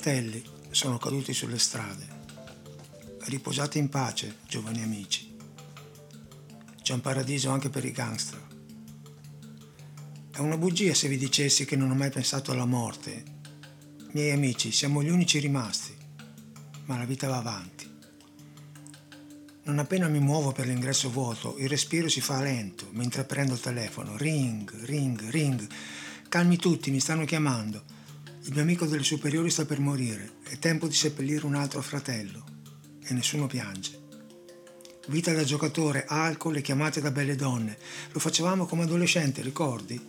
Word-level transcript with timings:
Fratelli 0.00 0.42
sono 0.70 0.96
caduti 0.96 1.34
sulle 1.34 1.58
strade? 1.58 2.06
Riposate 3.24 3.76
in 3.76 3.90
pace, 3.90 4.36
giovani 4.48 4.82
amici. 4.82 5.36
C'è 6.80 6.94
un 6.94 7.02
paradiso 7.02 7.50
anche 7.50 7.68
per 7.68 7.84
i 7.84 7.92
gangster. 7.92 8.40
È 10.30 10.38
una 10.38 10.56
bugia 10.56 10.94
se 10.94 11.06
vi 11.06 11.18
dicessi 11.18 11.66
che 11.66 11.76
non 11.76 11.90
ho 11.90 11.94
mai 11.94 12.08
pensato 12.08 12.50
alla 12.50 12.64
morte. 12.64 13.24
Miei 14.12 14.30
amici, 14.30 14.72
siamo 14.72 15.02
gli 15.02 15.10
unici 15.10 15.38
rimasti, 15.38 15.94
ma 16.86 16.96
la 16.96 17.04
vita 17.04 17.28
va 17.28 17.36
avanti. 17.36 17.86
Non 19.64 19.80
appena 19.80 20.08
mi 20.08 20.20
muovo 20.20 20.52
per 20.52 20.66
l'ingresso 20.66 21.10
vuoto, 21.10 21.58
il 21.58 21.68
respiro 21.68 22.08
si 22.08 22.22
fa 22.22 22.40
lento 22.40 22.88
mentre 22.92 23.24
prendo 23.24 23.52
il 23.52 23.60
telefono. 23.60 24.16
Ring, 24.16 24.82
ring, 24.86 25.28
ring. 25.28 25.68
Calmi 26.30 26.56
tutti, 26.56 26.90
mi 26.90 27.00
stanno 27.00 27.26
chiamando. 27.26 27.98
Il 28.42 28.52
mio 28.52 28.62
amico 28.62 28.86
delle 28.86 29.02
superiori 29.02 29.50
sta 29.50 29.64
per 29.64 29.80
morire. 29.80 30.38
È 30.42 30.58
tempo 30.58 30.86
di 30.86 30.94
seppellire 30.94 31.46
un 31.46 31.54
altro 31.54 31.80
fratello. 31.82 32.44
E 33.02 33.14
nessuno 33.14 33.46
piange. 33.46 33.98
Vita 35.08 35.32
da 35.32 35.44
giocatore, 35.44 36.04
alcol 36.06 36.56
e 36.56 36.62
chiamate 36.62 37.00
da 37.00 37.10
belle 37.10 37.36
donne. 37.36 37.76
Lo 38.12 38.20
facevamo 38.20 38.66
come 38.66 38.84
adolescente, 38.84 39.42
ricordi? 39.42 40.00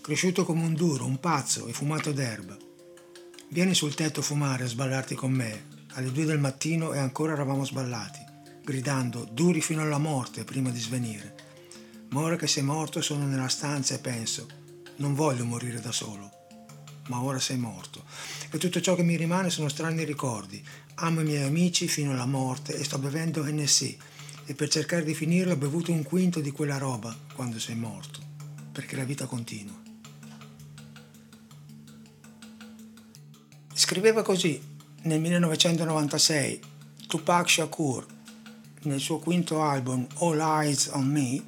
Cresciuto 0.00 0.44
come 0.44 0.64
un 0.64 0.74
duro, 0.74 1.06
un 1.06 1.18
pazzo 1.20 1.66
e 1.66 1.72
fumato 1.72 2.12
d'erba. 2.12 2.56
Vieni 3.48 3.74
sul 3.74 3.94
tetto 3.94 4.20
a 4.20 4.24
fumare 4.24 4.64
a 4.64 4.68
sballarti 4.68 5.14
con 5.14 5.32
me. 5.32 5.72
Alle 5.92 6.12
due 6.12 6.24
del 6.24 6.38
mattino 6.38 6.92
e 6.92 6.98
ancora 6.98 7.32
eravamo 7.32 7.64
sballati 7.64 8.32
gridando 8.64 9.28
duri 9.30 9.60
fino 9.60 9.82
alla 9.82 9.98
morte 9.98 10.44
prima 10.44 10.70
di 10.70 10.80
svenire. 10.80 11.34
Ma 12.08 12.20
ora 12.20 12.36
che 12.36 12.46
sei 12.46 12.62
morto 12.62 13.02
sono 13.02 13.26
nella 13.26 13.48
stanza 13.48 13.94
e 13.94 13.98
penso, 13.98 14.46
non 14.96 15.14
voglio 15.14 15.44
morire 15.44 15.80
da 15.80 15.92
solo. 15.92 16.43
Ma 17.08 17.20
ora 17.20 17.38
sei 17.38 17.58
morto. 17.58 18.04
E 18.50 18.58
tutto 18.58 18.80
ciò 18.80 18.94
che 18.94 19.02
mi 19.02 19.16
rimane 19.16 19.50
sono 19.50 19.68
strani 19.68 20.04
ricordi. 20.04 20.62
Amo 20.96 21.20
i 21.20 21.24
miei 21.24 21.42
amici 21.44 21.88
fino 21.88 22.12
alla 22.12 22.26
morte 22.26 22.74
e 22.74 22.84
sto 22.84 22.98
bevendo 22.98 23.44
NC. 23.44 23.96
E 24.46 24.54
per 24.54 24.68
cercare 24.68 25.04
di 25.04 25.14
finirlo 25.14 25.52
ho 25.52 25.56
bevuto 25.56 25.92
un 25.92 26.02
quinto 26.02 26.40
di 26.40 26.50
quella 26.50 26.78
roba 26.78 27.16
quando 27.34 27.58
sei 27.58 27.74
morto. 27.76 28.20
Perché 28.72 28.96
la 28.96 29.04
vita 29.04 29.26
continua. 29.26 29.80
Scriveva 33.72 34.22
così 34.22 34.60
nel 35.02 35.20
1996 35.20 36.60
Tupac 37.06 37.50
Shakur 37.50 38.06
nel 38.82 39.00
suo 39.00 39.18
quinto 39.18 39.62
album 39.62 40.06
All 40.18 40.38
Eyes 40.38 40.90
on 40.92 41.06
Me 41.06 41.42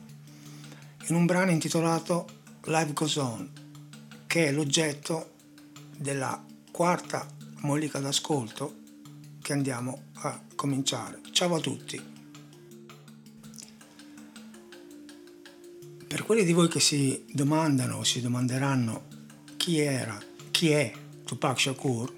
in 1.09 1.15
un 1.15 1.25
brano 1.25 1.50
intitolato 1.50 2.27
Life 2.65 2.93
Goes 2.93 3.16
On, 3.16 3.50
che 4.27 4.47
è 4.47 4.53
l'oggetto 4.53 5.34
della 5.97 6.45
quarta 6.71 7.27
mollica 7.61 7.99
d'ascolto 7.99 8.84
che 9.41 9.53
andiamo 9.53 10.05
a 10.15 10.41
cominciare. 10.55 11.21
Ciao 11.31 11.55
a 11.55 11.61
tutti! 11.61 12.15
Per 16.07 16.23
quelli 16.23 16.45
di 16.45 16.53
voi 16.53 16.69
che 16.69 16.81
si 16.81 17.27
domandano 17.33 17.97
o 17.97 18.05
si 18.05 18.21
domanderanno 18.21 19.05
chi 19.57 19.81
era, 19.81 20.19
chi 20.51 20.71
è 20.71 20.93
Tupac 21.25 21.61
Shakur, 21.61 22.15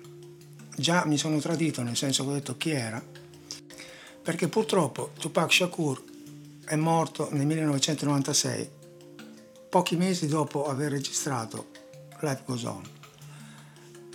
già 0.76 1.04
mi 1.06 1.16
sono 1.16 1.38
tradito 1.38 1.82
nel 1.82 1.96
senso 1.96 2.24
che 2.24 2.30
ho 2.30 2.34
detto 2.34 2.56
chi 2.56 2.70
era, 2.70 3.02
perché 4.22 4.48
purtroppo 4.48 5.12
Tupac 5.18 5.52
Shakur 5.52 6.04
è 6.64 6.76
morto 6.76 7.28
nel 7.32 7.46
1996, 7.46 8.70
pochi 9.70 9.96
mesi 9.96 10.26
dopo 10.26 10.66
aver 10.68 10.92
registrato 10.92 11.70
Life 12.20 12.42
Goes 12.44 12.64
On. 12.64 12.97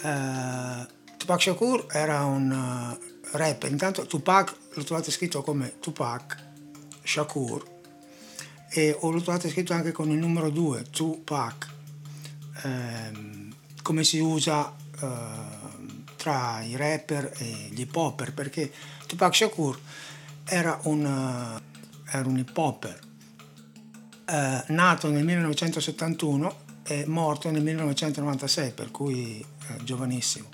Uh, 0.03 0.85
Tupac 1.15 1.41
Shakur 1.41 1.85
era 1.89 2.25
un 2.25 2.51
uh, 2.51 3.37
rapper, 3.37 3.71
intanto 3.71 4.05
Tupac 4.05 4.53
lo 4.73 4.83
trovate 4.83 5.11
scritto 5.11 5.41
come 5.41 5.79
Tupac 5.79 6.35
Shakur 7.01 7.63
e 8.67 8.97
lo 8.99 9.21
trovate 9.21 9.49
scritto 9.49 9.71
anche 9.71 9.93
con 9.93 10.09
il 10.09 10.17
numero 10.17 10.49
2, 10.49 10.89
Tupac, 10.89 11.69
um, 12.63 13.53
come 13.81 14.03
si 14.03 14.19
usa 14.19 14.75
uh, 14.99 16.03
tra 16.17 16.61
i 16.63 16.75
rapper 16.75 17.31
e 17.37 17.69
gli 17.69 17.81
hip 17.81 17.95
hopper, 17.95 18.33
perché 18.33 18.71
Tupac 19.05 19.35
Shakur 19.35 19.79
era 20.43 20.79
un, 20.83 21.05
uh, 21.05 22.15
era 22.15 22.27
un 22.27 22.37
hip 22.37 22.57
hopper. 22.57 22.99
Uh, 24.25 24.63
nato 24.73 25.09
nel 25.09 25.23
1971 25.23 26.62
e 26.83 27.05
morto 27.07 27.49
nel 27.49 27.63
1996, 27.63 28.71
per 28.71 28.91
cui 28.91 29.43
uh, 29.69 29.83
giovanissimo. 29.83 30.47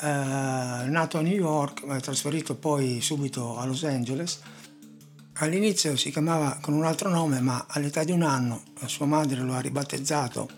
nato 0.00 1.18
a 1.18 1.22
New 1.22 1.32
York, 1.32 1.84
ma 1.84 1.98
trasferito 2.00 2.54
poi 2.54 3.00
subito 3.00 3.56
a 3.58 3.64
Los 3.64 3.84
Angeles. 3.84 4.40
All'inizio 5.38 5.96
si 5.96 6.10
chiamava 6.10 6.58
con 6.60 6.74
un 6.74 6.84
altro 6.84 7.08
nome, 7.08 7.40
ma 7.40 7.66
all'età 7.68 8.04
di 8.04 8.12
un 8.12 8.22
anno 8.22 8.62
sua 8.86 9.06
madre 9.06 9.40
lo 9.40 9.54
ha 9.54 9.60
ribattezzato 9.60 10.48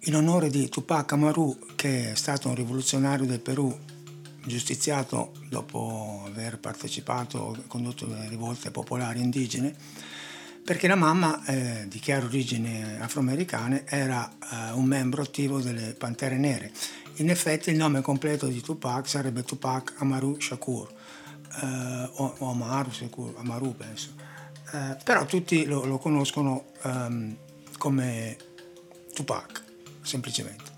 in 0.00 0.14
onore 0.14 0.50
di 0.50 0.68
Tupac 0.68 1.12
Amaru, 1.12 1.58
che 1.74 2.12
è 2.12 2.14
stato 2.14 2.48
un 2.48 2.54
rivoluzionario 2.54 3.26
del 3.26 3.40
Perù 3.40 3.76
giustiziato 4.46 5.32
dopo 5.48 6.22
aver 6.26 6.58
partecipato 6.58 7.54
e 7.56 7.66
condotto 7.66 8.06
delle 8.06 8.28
rivolte 8.28 8.70
popolari 8.70 9.20
indigene, 9.20 9.74
perché 10.66 10.88
la 10.88 10.96
mamma, 10.96 11.44
eh, 11.46 11.86
di 11.86 12.00
chiare 12.00 12.24
origini 12.24 12.82
afroamericane, 12.98 13.84
era 13.86 14.28
eh, 14.28 14.72
un 14.72 14.84
membro 14.84 15.22
attivo 15.22 15.60
delle 15.60 15.94
Pantere 15.96 16.38
Nere. 16.38 16.72
In 17.18 17.30
effetti 17.30 17.70
il 17.70 17.76
nome 17.76 18.00
completo 18.00 18.48
di 18.48 18.60
Tupac 18.60 19.08
sarebbe 19.08 19.44
Tupac 19.44 19.94
Amaru 19.98 20.40
Shakur, 20.40 20.92
eh, 21.62 22.10
o, 22.14 22.34
o, 22.38 22.50
Amaru 22.50 22.90
Shakur, 22.90 23.34
Amaru 23.36 23.76
penso. 23.76 24.08
Eh, 24.72 24.96
però 25.04 25.24
tutti 25.24 25.66
lo, 25.66 25.84
lo 25.84 25.98
conoscono 25.98 26.72
ehm, 26.82 27.36
come 27.78 28.36
Tupac, 29.14 29.62
semplicemente 30.02 30.74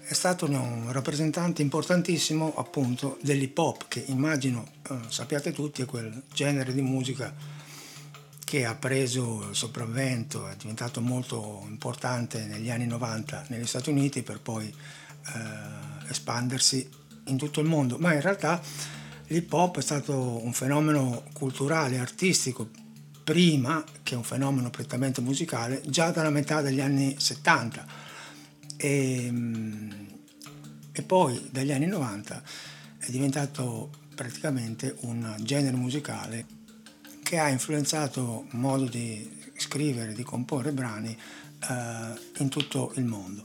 è 0.00 0.14
stato 0.14 0.46
un 0.46 0.90
rappresentante 0.90 1.60
importantissimo 1.60 2.54
appunto 2.56 3.18
dell'hip 3.20 3.58
hop 3.58 3.84
che 3.88 4.02
immagino 4.06 4.66
eh, 4.88 4.96
sappiate 5.08 5.52
tutti 5.52 5.82
è 5.82 5.84
quel 5.84 6.22
genere 6.32 6.72
di 6.72 6.80
musica 6.80 7.30
che 8.48 8.64
ha 8.64 8.74
preso 8.74 9.46
il 9.50 9.54
sopravvento, 9.54 10.48
è 10.48 10.56
diventato 10.56 11.02
molto 11.02 11.66
importante 11.68 12.46
negli 12.46 12.70
anni 12.70 12.86
90 12.86 13.44
negli 13.48 13.66
Stati 13.66 13.90
Uniti 13.90 14.22
per 14.22 14.40
poi 14.40 14.66
eh, 14.66 16.08
espandersi 16.08 16.88
in 17.26 17.36
tutto 17.36 17.60
il 17.60 17.66
mondo, 17.66 17.98
ma 17.98 18.14
in 18.14 18.22
realtà 18.22 18.58
l'hip 19.26 19.52
hop 19.52 19.76
è 19.76 19.82
stato 19.82 20.42
un 20.42 20.54
fenomeno 20.54 21.24
culturale, 21.34 21.98
artistico, 21.98 22.70
prima 23.22 23.84
che 24.02 24.14
un 24.14 24.24
fenomeno 24.24 24.70
prettamente 24.70 25.20
musicale, 25.20 25.82
già 25.86 26.10
dalla 26.10 26.30
metà 26.30 26.62
degli 26.62 26.80
anni 26.80 27.16
70 27.18 27.84
e, 28.78 29.24
ehm, 29.26 30.06
e 30.90 31.02
poi 31.02 31.48
dagli 31.50 31.72
anni 31.72 31.84
90 31.84 32.42
è 32.96 33.10
diventato 33.10 33.90
praticamente 34.14 34.96
un 35.00 35.36
genere 35.40 35.76
musicale 35.76 36.56
che 37.28 37.36
ha 37.36 37.50
influenzato 37.50 38.46
modo 38.52 38.86
di 38.86 39.30
scrivere, 39.54 40.14
di 40.14 40.22
comporre 40.22 40.72
brani 40.72 41.14
eh, 41.14 42.40
in 42.40 42.48
tutto 42.48 42.92
il 42.94 43.04
mondo. 43.04 43.42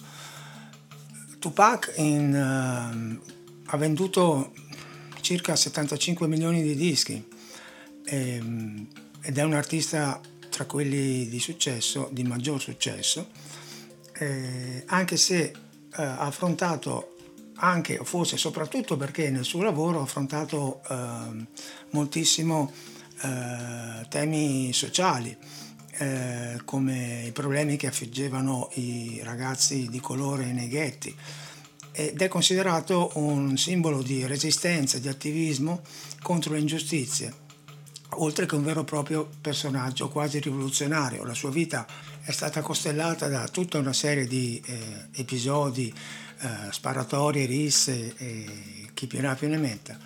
Tupac 1.38 1.92
in, 1.98 2.32
uh, 2.32 3.30
ha 3.66 3.76
venduto 3.76 4.54
circa 5.20 5.58
75 5.58 6.30
milioni 6.30 6.62
di 6.62 6.76
dischi 6.76 7.28
ehm, 8.06 8.88
ed 9.20 9.38
è 9.38 9.44
un 9.44 9.54
artista 9.54 10.22
tra 10.50 10.64
quelli 10.64 11.28
di 11.28 11.40
successo, 11.42 12.08
di 12.14 12.24
maggior 12.24 12.62
successo 12.62 13.28
eh, 14.14 14.84
anche 14.86 15.18
se 15.18 15.42
eh, 15.42 15.54
ha 15.92 16.20
affrontato 16.20 17.18
anche, 17.56 18.00
forse 18.02 18.38
soprattutto 18.38 18.96
perché 18.96 19.30
nel 19.30 19.44
suo 19.44 19.62
lavoro 19.62 20.00
ha 20.00 20.04
affrontato 20.04 20.82
eh, 20.90 21.46
moltissimo 21.90 22.72
eh, 23.24 24.06
temi 24.10 24.72
sociali, 24.74 25.36
eh, 25.98 26.60
come 26.66 27.24
i 27.26 27.32
problemi 27.32 27.78
che 27.78 27.88
affliggevano 27.88 28.70
i 28.74 29.22
ragazzi 29.24 29.88
di 29.90 30.00
colore 30.00 30.52
nei 30.52 30.68
ghetti 30.68 31.16
ed 31.96 32.20
è 32.20 32.28
considerato 32.28 33.12
un 33.16 33.56
simbolo 33.56 34.02
di 34.02 34.26
resistenza, 34.26 34.98
di 34.98 35.08
attivismo 35.08 35.82
contro 36.24 36.54
le 36.54 36.60
ingiustizie 36.60 37.42
oltre 38.18 38.46
che 38.46 38.56
un 38.56 38.64
vero 38.64 38.82
e 38.82 38.86
proprio 38.86 39.30
personaggio 39.42 40.10
quasi 40.10 40.40
rivoluzionario. 40.40 41.24
La 41.24 41.34
sua 41.34 41.50
vita 41.50 41.86
è 42.22 42.32
stata 42.32 42.62
costellata 42.62 43.28
da 43.28 43.48
tutta 43.48 43.78
una 43.78 43.94
serie 43.94 44.28
di 44.28 44.62
eh, 44.66 45.08
episodi, 45.16 45.94
eh, 46.40 46.72
sparatorie, 46.72 47.46
risse 47.46 48.14
e 48.18 48.90
chi 48.94 49.08
più 49.08 49.20
ne 49.20 49.28
ha 49.30 49.36
più 49.36 49.48
ne 49.48 49.58
metta, 49.58 49.98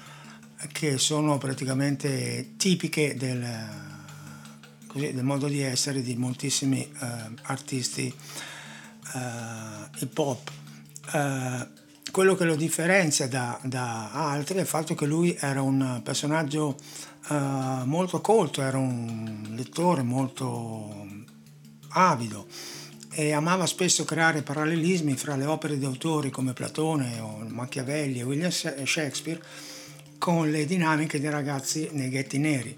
che 0.71 0.98
sono 0.98 1.38
praticamente 1.38 2.54
tipiche 2.57 3.15
del, 3.15 3.45
così, 4.88 5.13
del 5.13 5.24
modo 5.24 5.48
di 5.48 5.62
essere 5.62 6.01
di 6.01 6.15
moltissimi 6.15 6.81
eh, 6.81 7.07
artisti 7.44 8.13
eh, 9.13 10.00
hip 10.00 10.18
hop. 10.18 10.51
Eh, 11.13 11.86
quello 12.12 12.36
che 12.36 12.45
lo 12.45 12.56
differenzia 12.56 13.27
da, 13.27 13.59
da, 13.63 14.12
altri 14.12 14.57
è 14.57 14.62
il 14.62 14.65
fatto 14.65 14.95
che 14.95 15.06
lui 15.06 15.38
era 15.39 15.62
un 15.62 16.01
personaggio 16.04 16.77
uh, 17.27 17.83
molto 17.83 18.21
colto, 18.21 18.62
era 18.62 18.77
un 18.77 19.50
lettore 19.51 20.01
molto 20.01 21.06
avido 21.89 22.48
e 23.12 23.33
amava 23.33 23.65
spesso 23.65 24.04
creare 24.04 24.42
parallelismi 24.42 25.15
fra 25.15 25.36
le 25.36 25.45
opere 25.45 25.77
di 25.77 25.86
autori 25.86 26.30
come 26.30 26.54
Platone 26.54 27.21
Machiavelli 27.48 28.19
e 28.19 28.24
William 28.24 28.51
Shakespeare 28.51 29.42
con 30.18 30.50
le 30.50 30.66
dinamiche 30.66 31.19
dei 31.19 31.30
ragazzi 31.30 31.90
nei 31.92 32.10
ghetti 32.10 32.38
neri. 32.38 32.78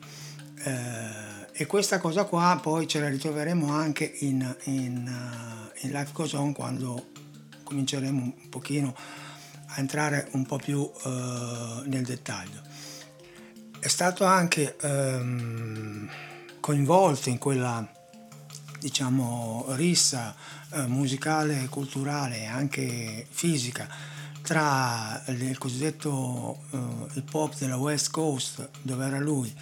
Eh, 0.63 1.39
e 1.61 1.65
questa 1.65 1.99
cosa 1.99 2.23
qua 2.23 2.57
poi 2.61 2.87
ce 2.87 3.01
la 3.01 3.09
ritroveremo 3.09 3.69
anche 3.69 4.09
in, 4.19 4.55
in, 4.63 5.05
uh, 5.05 5.85
in 5.85 5.91
Life 5.91 6.11
Goes 6.13 6.31
On 6.31 6.53
quando 6.53 7.07
cominceremo 7.63 8.21
un 8.21 8.49
pochino 8.49 8.95
a 9.65 9.79
entrare 9.79 10.29
un 10.31 10.45
po' 10.45 10.55
più 10.55 10.79
uh, 10.79 11.09
nel 11.83 12.03
dettaglio. 12.05 12.61
È 13.77 13.87
stato 13.89 14.23
anche 14.23 14.77
um, 14.81 16.09
coinvolto 16.61 17.27
in 17.27 17.37
quella 17.37 17.85
diciamo 18.79 19.65
rissa 19.71 20.33
uh, 20.71 20.83
musicale, 20.83 21.67
culturale 21.69 22.39
e 22.39 22.45
anche 22.45 23.25
fisica 23.29 23.87
tra 24.49 25.21
il 25.27 25.59
cosiddetto 25.59 26.63
uh, 26.71 27.07
hip 27.13 27.31
hop 27.31 27.55
della 27.59 27.77
West 27.77 28.09
Coast 28.09 28.67
dove 28.81 29.05
era 29.05 29.19
lui 29.19 29.53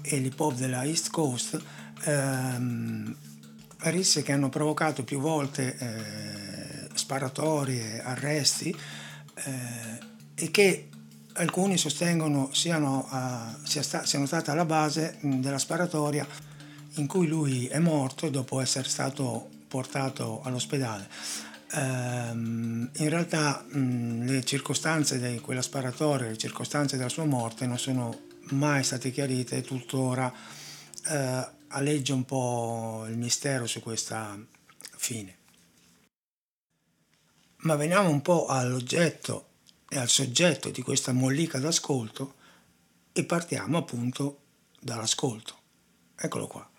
e 0.00 0.18
l'hip 0.18 0.40
hop 0.40 0.54
della 0.54 0.82
East 0.82 1.10
Coast 1.10 1.62
ehm, 2.02 3.14
risse 3.82 4.22
che 4.22 4.32
hanno 4.32 4.48
provocato 4.48 5.04
più 5.04 5.20
volte 5.20 5.76
eh, 5.78 6.88
sparatorie, 6.92 8.02
arresti 8.02 8.76
eh, 9.34 10.00
e 10.34 10.50
che 10.50 10.88
alcuni 11.34 11.78
sostengono 11.78 12.52
siano, 12.52 13.06
uh, 13.12 13.64
sia 13.64 13.82
sta, 13.84 14.04
siano 14.04 14.26
state 14.26 14.50
alla 14.50 14.64
base 14.64 15.18
mh, 15.20 15.36
della 15.36 15.58
sparatoria 15.58 16.26
in 16.94 17.06
cui 17.06 17.28
lui 17.28 17.68
è 17.68 17.78
morto 17.78 18.28
dopo 18.28 18.60
essere 18.60 18.88
stato 18.88 19.48
portato 19.68 20.40
all'ospedale. 20.42 21.51
Um, 21.74 22.90
in 22.96 23.08
realtà 23.08 23.64
le 23.70 24.44
circostanze 24.44 25.18
di 25.18 25.40
quella 25.40 25.62
sparatoria, 25.62 26.28
le 26.28 26.36
circostanze 26.36 26.98
della 26.98 27.08
sua 27.08 27.24
morte 27.24 27.66
non 27.66 27.78
sono 27.78 28.24
mai 28.50 28.84
state 28.84 29.10
chiarite 29.10 29.56
e 29.56 29.62
tuttora 29.62 30.30
uh, 30.30 31.46
alleggia 31.68 32.12
un 32.12 32.24
po' 32.24 33.06
il 33.08 33.16
mistero 33.16 33.66
su 33.66 33.80
questa 33.80 34.38
fine. 34.96 35.36
Ma 37.62 37.76
veniamo 37.76 38.10
un 38.10 38.20
po' 38.20 38.46
all'oggetto 38.46 39.46
e 39.88 39.98
al 39.98 40.08
soggetto 40.08 40.70
di 40.70 40.82
questa 40.82 41.12
mollica 41.12 41.58
d'ascolto 41.58 42.34
e 43.12 43.24
partiamo 43.24 43.78
appunto 43.78 44.40
dall'ascolto. 44.80 45.56
Eccolo 46.16 46.46
qua. 46.46 46.71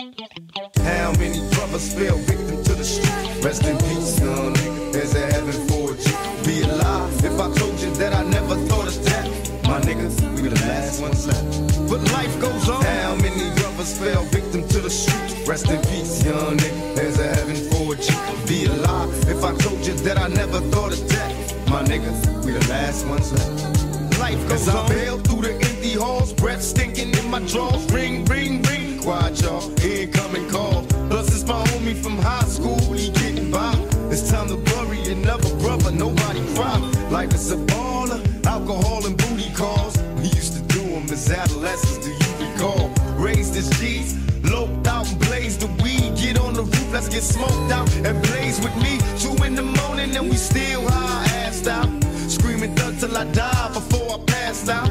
How 0.00 1.12
many 1.18 1.40
brothers 1.50 1.92
fell 1.92 2.16
victim 2.16 2.64
to 2.64 2.72
the 2.72 2.82
street? 2.82 3.44
Rest 3.44 3.66
in 3.66 3.76
peace, 3.76 4.18
young 4.18 4.54
nigga. 4.54 4.92
There's 4.94 5.14
a 5.14 5.26
heaven 5.26 5.52
for 5.68 5.92
you. 5.92 6.44
Be 6.46 6.62
alive 6.62 7.22
if 7.22 7.38
I 7.38 7.52
told 7.52 7.78
you 7.78 7.90
that 7.96 8.14
I 8.14 8.24
never 8.24 8.56
thought 8.64 8.88
of 8.88 9.04
that. 9.04 9.26
My 9.64 9.78
niggas, 9.82 10.16
we 10.40 10.48
the 10.48 10.54
last 10.64 11.02
ones 11.02 11.26
left. 11.26 11.90
But 11.90 12.00
life 12.12 12.40
goes 12.40 12.66
on. 12.70 12.82
How 12.82 13.14
many 13.16 13.54
brothers 13.60 13.98
fell 13.98 14.22
victim 14.24 14.66
to 14.68 14.80
the 14.80 14.88
street? 14.88 15.46
Rest 15.46 15.68
in 15.68 15.82
peace, 15.82 16.24
young 16.24 16.56
nigga. 16.56 16.94
There's 16.94 17.18
a 17.18 17.28
heaven 17.28 17.56
for 17.68 17.94
you. 17.94 18.46
Be 18.48 18.72
alive 18.72 19.12
if 19.28 19.44
I 19.44 19.54
told 19.56 19.86
you 19.86 19.92
that 20.08 20.16
I 20.16 20.28
never 20.28 20.60
thought 20.72 20.94
of 20.94 21.08
that. 21.10 21.68
My 21.68 21.82
niggas, 21.82 22.42
we 22.46 22.52
the 22.52 22.66
last 22.70 23.06
ones 23.06 23.30
left. 23.34 24.18
Life 24.18 24.40
goes 24.48 24.66
As 24.66 24.74
on. 24.74 24.86
I 24.86 24.88
bail 24.88 25.18
through 25.18 25.42
the 25.42 25.52
empty 25.52 25.92
halls, 25.92 26.32
breath 26.32 26.62
stinking 26.62 27.12
in 27.18 27.30
my 27.30 27.40
drawers. 27.40 27.84
Ring, 27.92 28.24
ring, 28.24 28.62
ring, 28.62 28.98
quiet 29.00 29.40
y'all. 29.42 29.79
Incoming 30.00 30.48
call. 30.48 30.82
Plus 31.10 31.28
it's 31.28 31.46
my 31.46 31.62
homie 31.64 31.94
from 31.94 32.16
high 32.16 32.48
school, 32.48 32.80
he 32.94 33.10
getting 33.10 33.50
by. 33.50 33.74
It's 34.10 34.30
time 34.30 34.48
to 34.48 34.56
bury 34.56 34.98
another 35.12 35.54
brother, 35.56 35.90
nobody 35.92 36.40
cry. 36.54 36.78
Life 37.10 37.34
is 37.34 37.52
a 37.52 37.56
baller, 37.56 38.18
alcohol 38.46 39.04
and 39.04 39.14
booty 39.18 39.52
calls. 39.52 39.98
We 40.16 40.28
used 40.40 40.54
to 40.54 40.62
do 40.74 40.80
them 40.80 41.04
as 41.10 41.30
adolescents, 41.30 41.98
do 41.98 42.12
you 42.12 42.50
recall? 42.50 42.88
Raised 43.18 43.54
as 43.56 43.68
G's, 43.78 44.16
loped 44.42 44.86
out 44.86 45.06
and 45.06 45.20
blazed 45.20 45.60
the 45.60 45.66
weed. 45.82 46.16
Get 46.16 46.40
on 46.40 46.54
the 46.54 46.62
roof, 46.62 46.92
let's 46.94 47.10
get 47.10 47.22
smoked 47.22 47.70
out 47.70 47.94
and 47.96 48.22
blaze 48.28 48.58
with 48.58 48.74
me. 48.76 49.00
Two 49.18 49.36
in 49.44 49.54
the 49.54 49.68
morning 49.80 50.16
and 50.16 50.30
we 50.30 50.36
still 50.36 50.80
high 50.88 51.26
passed 51.26 51.68
out. 51.68 51.90
Screaming 52.26 52.74
thug 52.74 52.98
till 52.98 53.14
I 53.14 53.24
die 53.32 53.70
before 53.74 54.18
I 54.18 54.24
passed 54.24 54.70
out. 54.70 54.90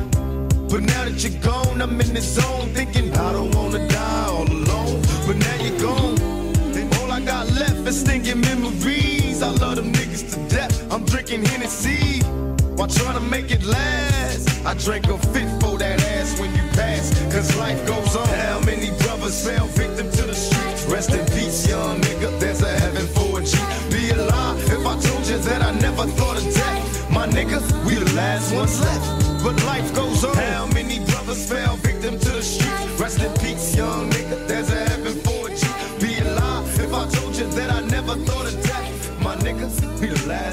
But 0.69 0.83
now 0.83 1.05
that 1.05 1.17
you're 1.23 1.41
gone, 1.41 1.81
I'm 1.81 1.99
in 1.99 2.13
the 2.13 2.21
zone 2.21 2.69
thinking 2.75 3.11
I 3.17 3.33
don't 3.33 3.55
wanna 3.55 3.87
die. 3.87 4.28
But 5.29 5.37
now 5.37 5.63
you're 5.63 5.79
gone, 5.79 6.17
and 6.75 6.91
all 6.95 7.11
I 7.11 7.21
got 7.21 7.45
left 7.51 7.87
is 7.87 7.99
stinking 7.99 8.41
memories. 8.41 9.43
I 9.43 9.49
love 9.49 9.75
them 9.75 9.93
niggas 9.93 10.33
to 10.33 10.55
death. 10.55 10.91
I'm 10.91 11.05
drinking 11.05 11.45
Hennessy 11.45 12.23
while 12.75 12.87
trying 12.87 13.13
to 13.13 13.21
make 13.21 13.51
it 13.51 13.63
last. 13.63 14.65
I 14.65 14.73
drank 14.73 15.05
a 15.05 15.19
fit 15.19 15.47
for 15.61 15.77
that 15.77 16.01
ass 16.03 16.39
when 16.39 16.49
you 16.55 16.63
pass, 16.71 17.13
cause 17.31 17.55
life 17.57 17.85
goes 17.85 18.15
on. 18.15 18.29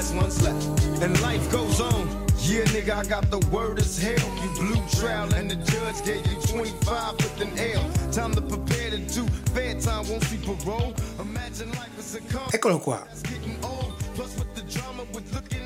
Last 0.07 0.15
ones 0.15 0.41
left. 0.41 1.03
And 1.03 1.19
life 1.21 1.51
goes 1.51 1.79
on. 1.79 2.07
Yeah, 2.39 2.63
nigga, 2.65 2.93
I 2.93 3.03
got 3.03 3.29
the 3.29 3.39
word 3.51 3.79
as 3.79 3.97
hell. 3.97 4.15
You 4.41 4.49
blew 4.59 4.81
trial 4.89 5.33
and 5.33 5.49
the 5.49 5.55
judge 5.55 6.03
gave 6.05 6.25
you 6.27 6.39
25 6.47 7.15
with 7.15 7.41
an 7.41 7.51
L. 7.57 8.11
Time 8.11 8.33
to 8.33 8.41
prepare 8.41 8.91
to 8.91 8.97
do 8.99 9.25
fair 9.53 9.75
time, 9.79 10.07
won't 10.07 10.23
see 10.23 10.37
parole. 10.37 10.93
Imagine 11.19 11.69
life 11.71 11.97
is 11.97 12.15
a 12.15 12.55
Eccolo 12.55 12.79
qua. 12.79 13.05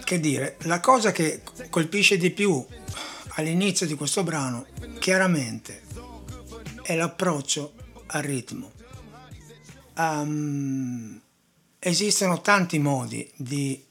Che 0.03 0.19
dire, 0.19 0.57
la 0.63 0.79
cosa 0.79 1.12
che 1.12 1.41
colpisce 1.69 2.17
di 2.17 2.31
più 2.31 2.65
all'inizio 3.36 3.86
di 3.86 3.95
questo 3.95 4.24
brano, 4.24 4.65
chiaramente, 5.00 5.81
è 6.81 6.95
l'approccio 6.95 7.74
al 8.07 8.24
ritmo. 8.24 8.71
Um, 9.98 11.21
esistono 11.79 12.41
tanti 12.41 12.79
modi 12.79 13.29
di 13.36 13.86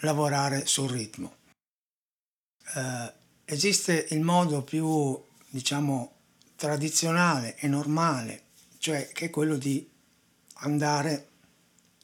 lavorare 0.00 0.66
sul 0.66 0.90
ritmo 0.90 1.36
eh, 2.74 3.12
esiste 3.44 4.06
il 4.10 4.20
modo 4.20 4.62
più, 4.62 5.18
diciamo, 5.48 6.16
tradizionale 6.56 7.56
e 7.58 7.68
normale, 7.68 8.42
cioè 8.78 9.08
che 9.12 9.26
è 9.26 9.30
quello 9.30 9.56
di 9.56 9.88
andare 10.60 11.28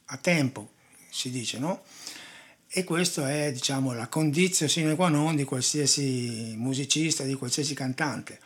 a 0.06 0.16
tempo, 0.16 0.70
si 1.10 1.30
dice, 1.30 1.58
no? 1.58 1.82
E 2.68 2.84
questo 2.84 3.24
è, 3.24 3.52
diciamo, 3.52 3.92
la 3.92 4.08
condizione 4.08 4.70
sine 4.70 4.94
qua 4.96 5.08
non 5.08 5.36
di 5.36 5.44
qualsiasi 5.44 6.54
musicista, 6.56 7.22
di 7.24 7.34
qualsiasi 7.34 7.74
cantante. 7.74 8.40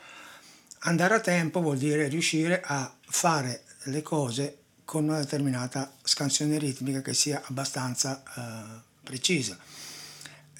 Andare 0.81 1.15
a 1.15 1.21
tempo 1.21 1.61
vuol 1.61 1.79
dire 1.79 2.09
riuscire 2.09 2.61
a 2.63 2.95
fare 3.01 3.65
le 3.85 4.03
cose 4.03 4.59
con 4.85 5.05
una 5.05 5.19
determinata 5.19 5.95
scansione 6.03 6.59
ritmica 6.59 7.01
che 7.01 7.15
sia 7.15 7.43
abbastanza 7.45 8.23
eh, 8.37 8.88
precisa. 9.09 9.57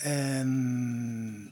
Ehm, 0.01 1.51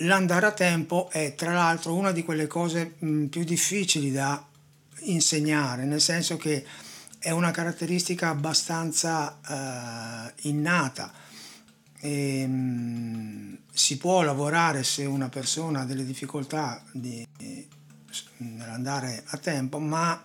l'andare 0.00 0.46
a 0.46 0.52
tempo 0.52 1.08
è 1.10 1.36
tra 1.36 1.52
l'altro 1.52 1.94
una 1.94 2.10
di 2.10 2.24
quelle 2.24 2.48
cose 2.48 2.96
mh, 2.98 3.26
più 3.26 3.44
difficili 3.44 4.10
da 4.10 4.44
insegnare, 5.04 5.84
nel 5.84 6.00
senso 6.00 6.36
che 6.36 6.66
è 7.20 7.30
una 7.30 7.52
caratteristica 7.52 8.30
abbastanza 8.30 9.38
eh, 9.46 10.48
innata. 10.48 11.12
E, 12.00 12.46
mh, 12.46 13.58
si 13.72 13.96
può 13.98 14.22
lavorare 14.22 14.82
se 14.82 15.04
una 15.04 15.28
persona 15.28 15.82
ha 15.82 15.84
delle 15.84 16.04
difficoltà 16.04 16.82
di, 16.92 17.24
nell'andare 18.38 19.22
a 19.26 19.36
tempo, 19.36 19.78
ma 19.78 20.24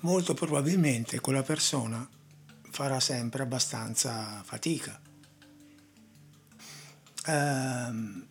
molto 0.00 0.34
probabilmente 0.34 1.18
quella 1.20 1.42
persona 1.42 2.06
farà 2.70 3.00
sempre 3.00 3.42
abbastanza 3.42 4.42
fatica. 4.44 5.07
Eh, 7.28 8.26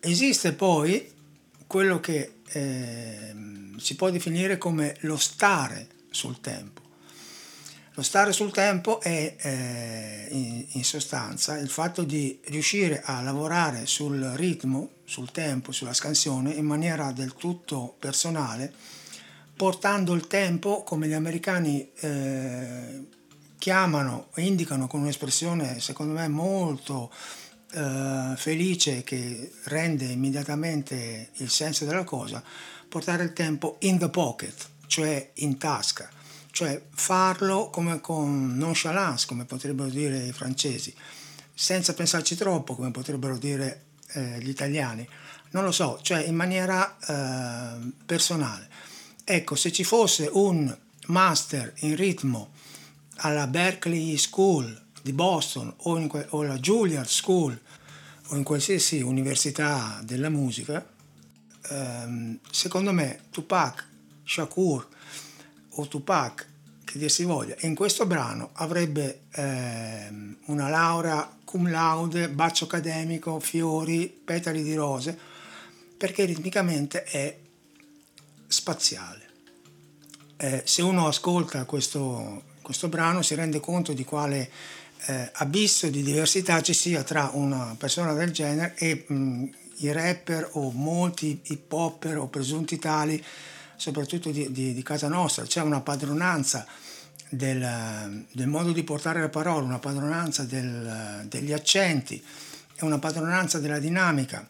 esiste 0.00 0.52
poi 0.52 1.12
quello 1.66 2.00
che 2.00 2.38
eh, 2.48 3.34
si 3.76 3.94
può 3.94 4.10
definire 4.10 4.58
come 4.58 4.96
lo 5.00 5.16
stare 5.16 5.86
sul 6.10 6.40
tempo. 6.40 6.80
Lo 7.94 8.02
stare 8.02 8.32
sul 8.32 8.50
tempo 8.50 9.00
è 9.00 9.36
eh, 9.38 10.26
in, 10.30 10.64
in, 10.70 10.84
sostanza 10.84 11.58
il 11.58 11.68
fatto 11.68 12.02
di 12.02 12.40
riuscire 12.46 13.02
a 13.04 13.20
lavorare 13.20 13.86
sul 13.86 14.20
ritmo, 14.34 14.90
sul 15.04 15.30
tempo, 15.30 15.70
sulla 15.70 15.92
scansione 15.92 16.52
in 16.52 16.64
maniera 16.64 17.12
del 17.12 17.34
tutto 17.34 17.94
personale, 17.98 18.72
portando 19.54 20.14
il 20.14 20.26
tempo, 20.26 20.82
come 20.82 21.06
gli 21.08 21.12
americani 21.12 21.90
eh, 22.00 23.04
chiamano, 23.58 24.28
indicano 24.36 24.86
con 24.86 25.00
un'espressione 25.00 25.78
secondo 25.80 26.14
me 26.14 26.26
molto 26.28 27.12
eh, 27.72 28.34
felice 28.36 29.02
che 29.02 29.52
rende 29.64 30.04
immediatamente 30.04 31.30
il 31.34 31.50
senso 31.50 31.84
della 31.84 32.04
cosa, 32.04 32.42
portare 32.88 33.24
il 33.24 33.32
tempo 33.32 33.76
in 33.80 33.98
the 33.98 34.08
pocket, 34.08 34.68
cioè 34.86 35.30
in 35.34 35.58
tasca 35.58 36.10
cioè 36.50 36.80
farlo 36.90 37.70
come 37.70 38.00
con 38.00 38.56
nonchalance, 38.56 39.26
come 39.26 39.44
potrebbero 39.44 39.88
dire 39.88 40.18
i 40.26 40.32
francesi, 40.32 40.94
senza 41.54 41.94
pensarci 41.94 42.36
troppo, 42.36 42.74
come 42.74 42.90
potrebbero 42.90 43.38
dire 43.38 43.84
eh, 44.12 44.38
gli 44.40 44.48
italiani. 44.48 45.08
Non 45.52 45.64
lo 45.64 45.72
so, 45.72 45.98
cioè 46.02 46.22
in 46.24 46.34
maniera 46.34 46.96
eh, 46.98 47.92
personale. 48.04 48.68
Ecco, 49.24 49.54
se 49.54 49.72
ci 49.72 49.84
fosse 49.84 50.28
un 50.32 50.76
master 51.06 51.72
in 51.78 51.96
ritmo 51.96 52.50
alla 53.16 53.46
Berkeley 53.46 54.16
School 54.16 54.88
di 55.02 55.12
Boston 55.12 55.72
o, 55.76 55.98
in 55.98 56.26
o 56.30 56.40
alla 56.42 56.58
Juilliard 56.58 57.08
School 57.08 57.58
o 58.28 58.36
in 58.36 58.42
qualsiasi 58.42 59.00
università 59.00 60.00
della 60.04 60.28
musica, 60.28 60.86
ehm, 61.70 62.38
secondo 62.50 62.92
me 62.92 63.22
Tupac, 63.30 63.86
Shakur, 64.24 64.86
o 65.74 65.88
Tupac, 65.88 66.46
che 66.84 66.98
dir 66.98 67.10
si 67.10 67.24
voglia, 67.24 67.54
in 67.60 67.74
questo 67.74 68.06
brano 68.06 68.50
avrebbe 68.54 69.22
eh, 69.32 70.08
una 70.46 70.68
laurea 70.68 71.38
cum 71.44 71.70
laude, 71.70 72.28
bacio 72.28 72.64
accademico, 72.64 73.40
fiori, 73.40 74.06
petali 74.06 74.62
di 74.62 74.74
rose, 74.74 75.16
perché 75.96 76.24
ritmicamente 76.24 77.04
è 77.04 77.38
spaziale. 78.46 79.28
Eh, 80.36 80.62
se 80.64 80.82
uno 80.82 81.06
ascolta 81.06 81.64
questo, 81.64 82.44
questo, 82.62 82.88
brano 82.88 83.22
si 83.22 83.34
rende 83.34 83.60
conto 83.60 83.92
di 83.92 84.04
quale 84.04 84.50
eh, 85.06 85.30
abisso 85.34 85.88
di 85.88 86.02
diversità 86.02 86.60
ci 86.60 86.74
sia 86.74 87.02
tra 87.02 87.30
una 87.34 87.74
persona 87.78 88.12
del 88.12 88.30
genere 88.30 88.74
e 88.76 89.04
mh, 89.06 89.44
i 89.78 89.92
rapper 89.92 90.48
o 90.52 90.70
molti 90.70 91.40
hip 91.44 91.72
hopper 91.72 92.18
o 92.18 92.28
presunti 92.28 92.78
tali 92.78 93.22
soprattutto 93.76 94.30
di, 94.30 94.52
di, 94.52 94.74
di 94.74 94.82
casa 94.82 95.08
nostra, 95.08 95.44
c'è 95.44 95.62
una 95.62 95.80
padronanza 95.80 96.66
del, 97.30 98.26
del, 98.30 98.46
modo 98.46 98.72
di 98.72 98.82
portare 98.82 99.20
la 99.20 99.30
parola, 99.30 99.64
una 99.64 99.78
padronanza 99.78 100.44
del, 100.44 101.24
degli 101.28 101.52
accenti 101.52 102.22
e 102.74 102.84
una 102.84 102.98
padronanza 102.98 103.58
della 103.58 103.78
dinamica 103.78 104.46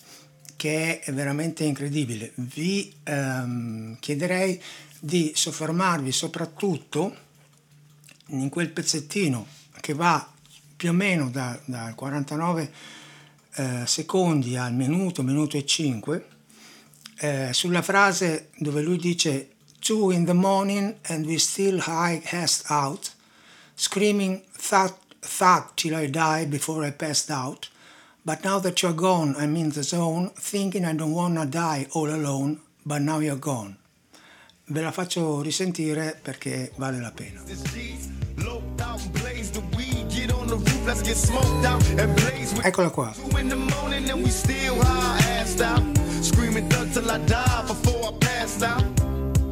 che 0.56 0.98
è 0.98 1.12
veramente 1.12 1.62
incredibile. 1.62 2.32
Vi 2.34 2.92
ehm, 3.04 3.98
chiederei 4.00 4.60
di 4.98 5.32
soffermarvi 5.34 6.10
soprattutto 6.10 7.16
in 8.26 8.48
quel 8.48 8.70
pezzettino 8.70 9.46
che 9.80 9.94
va 9.94 10.28
più 10.80 10.88
o 10.88 10.92
meno 10.94 11.28
da, 11.28 11.60
da 11.66 11.92
49 11.94 12.72
eh, 13.56 13.82
secondi 13.84 14.56
al 14.56 14.72
minuto, 14.72 15.22
minuto 15.22 15.58
e 15.58 15.66
5 15.66 16.26
eh, 17.18 17.52
sulla 17.52 17.82
frase 17.82 18.48
dove 18.56 18.80
lui 18.80 18.96
dice 18.96 19.50
two 19.80 20.10
in 20.10 20.24
the 20.24 20.32
morning 20.32 20.96
and 21.10 21.26
we 21.26 21.36
still 21.38 21.80
high 21.80 22.18
passed 22.22 22.70
out, 22.70 23.12
screaming 23.74 24.42
thought, 24.56 24.96
thought 25.20 25.72
till 25.74 25.94
I 25.94 26.08
die 26.08 26.46
before 26.46 26.86
I 26.86 26.92
passed 26.92 27.30
out. 27.30 27.68
But 28.22 28.42
now 28.42 28.58
that 28.60 28.80
you're 28.80 28.94
gone, 28.94 29.34
I'm 29.36 29.56
in 29.56 29.72
the 29.72 29.82
zone, 29.82 30.30
thinking 30.34 30.86
I 30.86 30.94
don't 30.94 31.12
wanna 31.12 31.44
die 31.44 31.88
all 31.92 32.08
alone, 32.08 32.60
but 32.86 33.02
now 33.02 33.18
you're 33.20 33.38
gone. 33.38 33.76
Ve 34.64 34.80
la 34.80 34.92
faccio 34.92 35.42
risentire 35.42 36.18
perché 36.22 36.72
vale 36.76 37.00
la 37.00 37.10
pena. 37.10 37.42
Pass 48.18 48.62
out. 48.62 48.82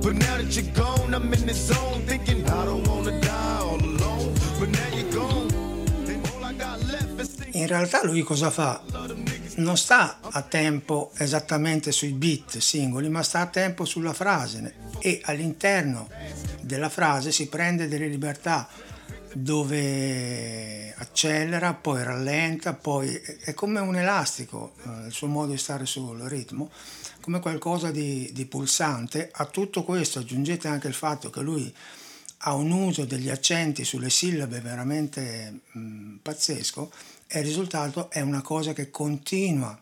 But 0.03 0.15
now 0.15 0.37
that 0.37 0.57
you're 0.57 0.73
gone, 0.73 1.15
I'm 1.15 1.33
in 1.33 1.47
the 1.47 1.55
zone 1.55 2.03
thinking 2.07 2.45
I 2.45 2.65
don't 2.65 2.87
wanna 2.89 3.19
die 3.21 3.59
all 3.61 3.81
alone. 3.81 4.33
But 4.59 4.69
now 4.69 4.97
you're 4.97 5.13
gone. 5.13 5.49
all 6.35 6.45
I 6.45 6.55
got 6.55 6.83
left 6.87 7.21
is 7.21 7.55
In 7.55 7.67
realtà 7.67 8.05
lui 8.05 8.23
cosa 8.23 8.51
fa? 8.51 8.83
Non 9.57 9.77
sta 9.77 10.19
a 10.21 10.43
tempo 10.43 11.11
esattamente 11.19 11.93
sui 11.93 12.13
beat 12.13 12.59
singoli, 12.59 13.09
ma 13.09 13.23
sta 13.23 13.41
a 13.41 13.47
tempo 13.47 13.85
sulla 13.85 14.13
frase 14.13 14.75
e 14.99 15.21
all'interno 15.25 16.09
della 16.61 16.89
frase 16.89 17.33
si 17.33 17.49
prende 17.49 17.89
delle 17.89 18.09
libertà 18.09 18.69
dove 19.43 20.95
accelera, 20.97 21.75
poi 21.75 22.03
rallenta, 22.03 22.75
poi 22.75 23.13
è 23.15 23.55
come 23.55 23.81
un 23.81 23.97
elastico 23.97 24.73
eh, 24.83 25.07
il 25.07 25.13
suo 25.13 25.29
modo 25.29 25.53
di 25.53 25.59
stare 25.59 25.87
sul 25.87 26.19
ritmo, 26.23 26.71
come 27.21 27.41
qualcosa 27.41 27.91
di, 27.91 28.31
di, 28.33 28.47
pulsante. 28.47 29.31
A 29.33 29.45
tutto 29.47 29.85
questo 29.85 30.19
aggiungete 30.19 30.67
anche 30.67 30.89
il 30.89 30.95
fatto 30.95 31.31
che 31.31 31.41
lui 31.41 31.73
ha 32.43 32.55
un 32.55 32.71
uso 32.71 33.05
degli 33.05 33.31
accenti 33.31 33.85
sulle 33.85 34.11
sillabe 34.11 34.61
veramente 34.61 35.61
mh, 35.73 36.17
pazzesco 36.23 36.91
e 37.27 37.39
il 37.41 37.45
risultato 37.45 38.11
è 38.11 38.21
una 38.21 38.43
cosa 38.43 38.73
che 38.73 38.91
continua 38.91 39.79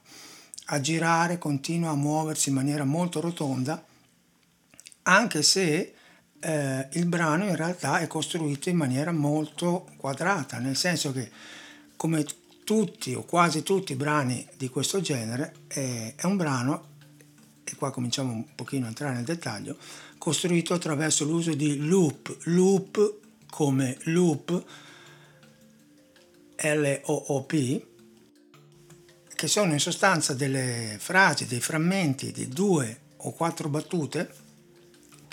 a 0.67 0.81
girare, 0.81 1.39
continua 1.39 1.91
a 1.91 1.97
muoversi 1.97 2.49
in 2.49 2.57
maniera 2.57 2.85
molto 2.85 3.21
rotonda, 3.21 3.85
anche 5.03 5.43
se 5.43 5.95
eh, 6.41 6.89
il 6.93 7.07
brano 7.07 7.45
in 7.45 7.57
realtà 7.57 7.99
è 7.99 8.07
costruito 8.07 8.69
in 8.69 8.77
maniera 8.77 9.13
molto 9.13 9.89
quadrata, 9.97 10.59
nel 10.59 10.77
senso 10.77 11.13
che 11.13 11.31
come 11.97 12.25
tutti 12.65 13.15
o 13.15 13.23
quasi 13.25 13.63
tutti 13.63 13.93
i 13.93 13.97
brani 13.97 14.47
di 14.57 14.69
questo 14.69 15.01
genere 15.01 15.55
eh, 15.69 16.15
è 16.17 16.27
un 16.27 16.37
brano, 16.37 16.95
e 17.65 17.75
qua 17.77 17.91
cominciamo 17.91 18.33
un 18.33 18.45
pochino 18.55 18.87
a 18.87 18.89
entrare 18.89 19.15
nel 19.15 19.25
dettaglio, 19.25 19.77
costruito 20.19 20.75
attraverso 20.75 21.25
l'uso 21.25 21.55
di 21.55 21.87
loop, 21.87 22.37
loop 22.45 23.19
come 23.51 23.97
loop, 24.05 24.65
L-O-O-P, 26.57 27.85
che 29.35 29.49
sono 29.49 29.73
in 29.73 29.81
sostanza 29.81 30.35
delle 30.35 30.97
frasi, 30.99 31.47
dei 31.47 31.61
frammenti 31.61 32.33
di 32.33 32.49
due 32.49 33.01
o 33.19 33.33
quattro 33.33 33.69
battute 33.69 34.45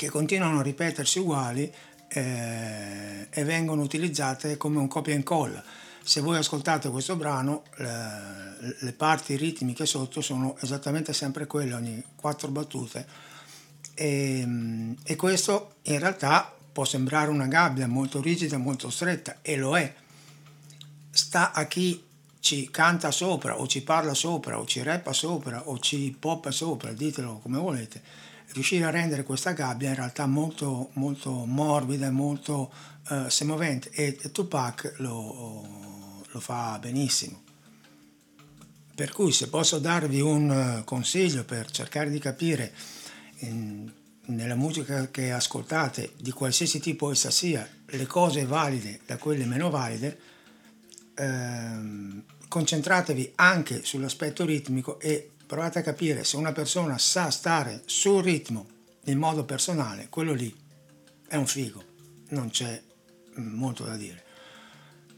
che 0.03 0.09
continuano 0.09 0.59
a 0.59 0.63
ripetersi 0.63 1.19
uguali 1.19 1.71
eh, 2.09 3.27
e 3.29 3.43
vengono 3.45 3.81
utilizzate 3.81 4.57
come 4.57 4.77
un 4.77 4.89
copia 4.89 5.13
e 5.13 5.17
incolla. 5.17 5.63
Se 6.03 6.19
voi 6.19 6.35
ascoltate 6.35 6.89
questo 6.89 7.15
brano, 7.15 7.63
le, 7.77 8.75
le 8.79 8.91
parti 8.91 9.37
ritmiche 9.37 9.85
sotto 9.85 10.19
sono 10.19 10.57
esattamente 10.59 11.13
sempre 11.13 11.47
quelle, 11.47 11.73
ogni 11.73 12.03
quattro 12.17 12.49
battute, 12.49 13.05
e, 13.93 14.45
e 15.01 15.15
questo 15.15 15.75
in 15.83 15.99
realtà 15.99 16.53
può 16.73 16.83
sembrare 16.83 17.29
una 17.29 17.47
gabbia 17.47 17.87
molto 17.87 18.21
rigida, 18.21 18.57
molto 18.57 18.89
stretta, 18.89 19.37
e 19.41 19.55
lo 19.55 19.77
è. 19.77 19.93
Sta 21.11 21.53
a 21.53 21.65
chi 21.65 22.03
ci 22.41 22.69
canta 22.69 23.09
sopra, 23.11 23.57
o 23.57 23.67
ci 23.67 23.81
parla 23.83 24.13
sopra, 24.13 24.59
o 24.59 24.65
ci 24.65 24.83
rappa 24.83 25.13
sopra, 25.13 25.69
o 25.69 25.79
ci 25.79 26.13
poppa 26.19 26.51
sopra, 26.51 26.91
ditelo 26.91 27.39
come 27.41 27.57
volete 27.57 28.31
riuscire 28.53 28.85
a 28.85 28.89
rendere 28.89 29.23
questa 29.23 29.51
gabbia 29.51 29.89
in 29.89 29.95
realtà 29.95 30.25
molto, 30.25 30.89
molto 30.93 31.45
morbida 31.45 32.07
e 32.07 32.11
molto 32.11 32.71
uh, 33.09 33.27
semovente 33.27 33.89
e, 33.91 34.15
Tupac 34.31 34.95
lo, 34.97 36.23
lo, 36.29 36.39
fa 36.39 36.77
benissimo. 36.79 37.41
Per 38.95 39.11
cui 39.11 39.31
se 39.31 39.49
posso 39.49 39.79
darvi 39.79 40.21
un 40.21 40.49
uh, 40.49 40.83
consiglio 40.83 41.43
per 41.43 41.69
cercare 41.71 42.09
di 42.09 42.19
capire 42.19 42.73
in, 43.39 43.91
nella 44.27 44.55
musica 44.55 45.09
che 45.09 45.31
ascoltate, 45.31 46.13
di 46.17 46.31
qualsiasi 46.31 46.79
tipo 46.79 47.11
essa 47.11 47.31
sia, 47.31 47.67
le 47.85 48.05
cose 48.05 48.45
valide 48.45 48.99
da 49.05 49.17
quelle 49.17 49.45
meno 49.45 49.69
valide, 49.69 50.19
ehm, 51.15 52.23
concentratevi 52.47 53.33
anche 53.35 53.83
sull'aspetto 53.83 54.45
ritmico 54.45 54.99
e 54.99 55.31
provate 55.53 55.77
a 55.77 55.81
capire 55.83 56.23
se 56.23 56.35
una 56.35 56.51
persona 56.51 56.97
sa 56.97 57.29
stare 57.29 57.83
sul 57.85 58.23
ritmo 58.23 58.65
in 59.03 59.19
modo 59.19 59.45
personale, 59.45 60.07
quello 60.09 60.33
lì 60.33 60.51
è 61.27 61.35
un 61.35 61.45
figo, 61.45 61.83
non 62.29 62.49
c'è 62.49 62.81
molto 63.35 63.83
da 63.83 63.95
dire. 63.95 64.23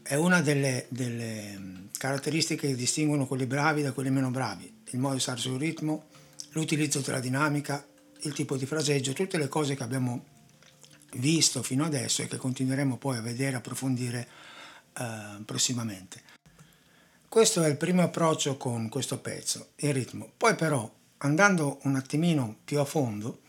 È 0.02 0.14
una 0.14 0.42
delle, 0.42 0.84
delle 0.90 1.88
caratteristiche 1.96 2.66
che 2.66 2.74
distinguono 2.74 3.26
quelli 3.26 3.46
bravi 3.46 3.80
da 3.80 3.92
quelli 3.92 4.10
meno 4.10 4.30
bravi, 4.30 4.70
il 4.90 4.98
modo 4.98 5.14
di 5.14 5.20
stare 5.20 5.40
sul 5.40 5.58
ritmo, 5.58 6.08
l'utilizzo 6.50 7.00
della 7.00 7.20
dinamica, 7.20 7.86
il 8.20 8.34
tipo 8.34 8.58
di 8.58 8.66
fraseggio, 8.66 9.14
tutte 9.14 9.38
le 9.38 9.48
cose 9.48 9.74
che 9.74 9.84
abbiamo 9.84 10.22
visto 11.14 11.62
fino 11.62 11.86
adesso 11.86 12.20
e 12.20 12.26
che 12.26 12.36
continueremo 12.36 12.98
poi 12.98 13.16
a 13.16 13.22
vedere 13.22 13.52
e 13.52 13.54
approfondire 13.54 14.28
eh, 14.98 15.42
prossimamente. 15.46 16.35
Questo 17.36 17.62
è 17.62 17.68
il 17.68 17.76
primo 17.76 18.00
approccio 18.00 18.56
con 18.56 18.88
questo 18.88 19.18
pezzo, 19.18 19.72
il 19.80 19.92
ritmo. 19.92 20.32
Poi 20.38 20.54
però, 20.54 20.90
andando 21.18 21.80
un 21.82 21.94
attimino 21.94 22.60
più 22.64 22.78
a 22.78 22.86
fondo, 22.86 23.40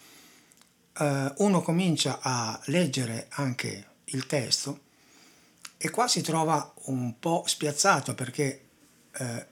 eh, 0.99 1.33
uno 1.37 1.61
comincia 1.61 2.19
a 2.21 2.59
leggere 2.65 3.27
anche 3.29 3.87
il 4.03 4.25
testo 4.25 4.81
e 5.77 5.89
qua 5.89 6.05
si 6.09 6.19
trova 6.19 6.69
un 6.87 7.17
po' 7.17 7.43
spiazzato 7.45 8.13
perché 8.13 8.67
eh, 9.13 9.47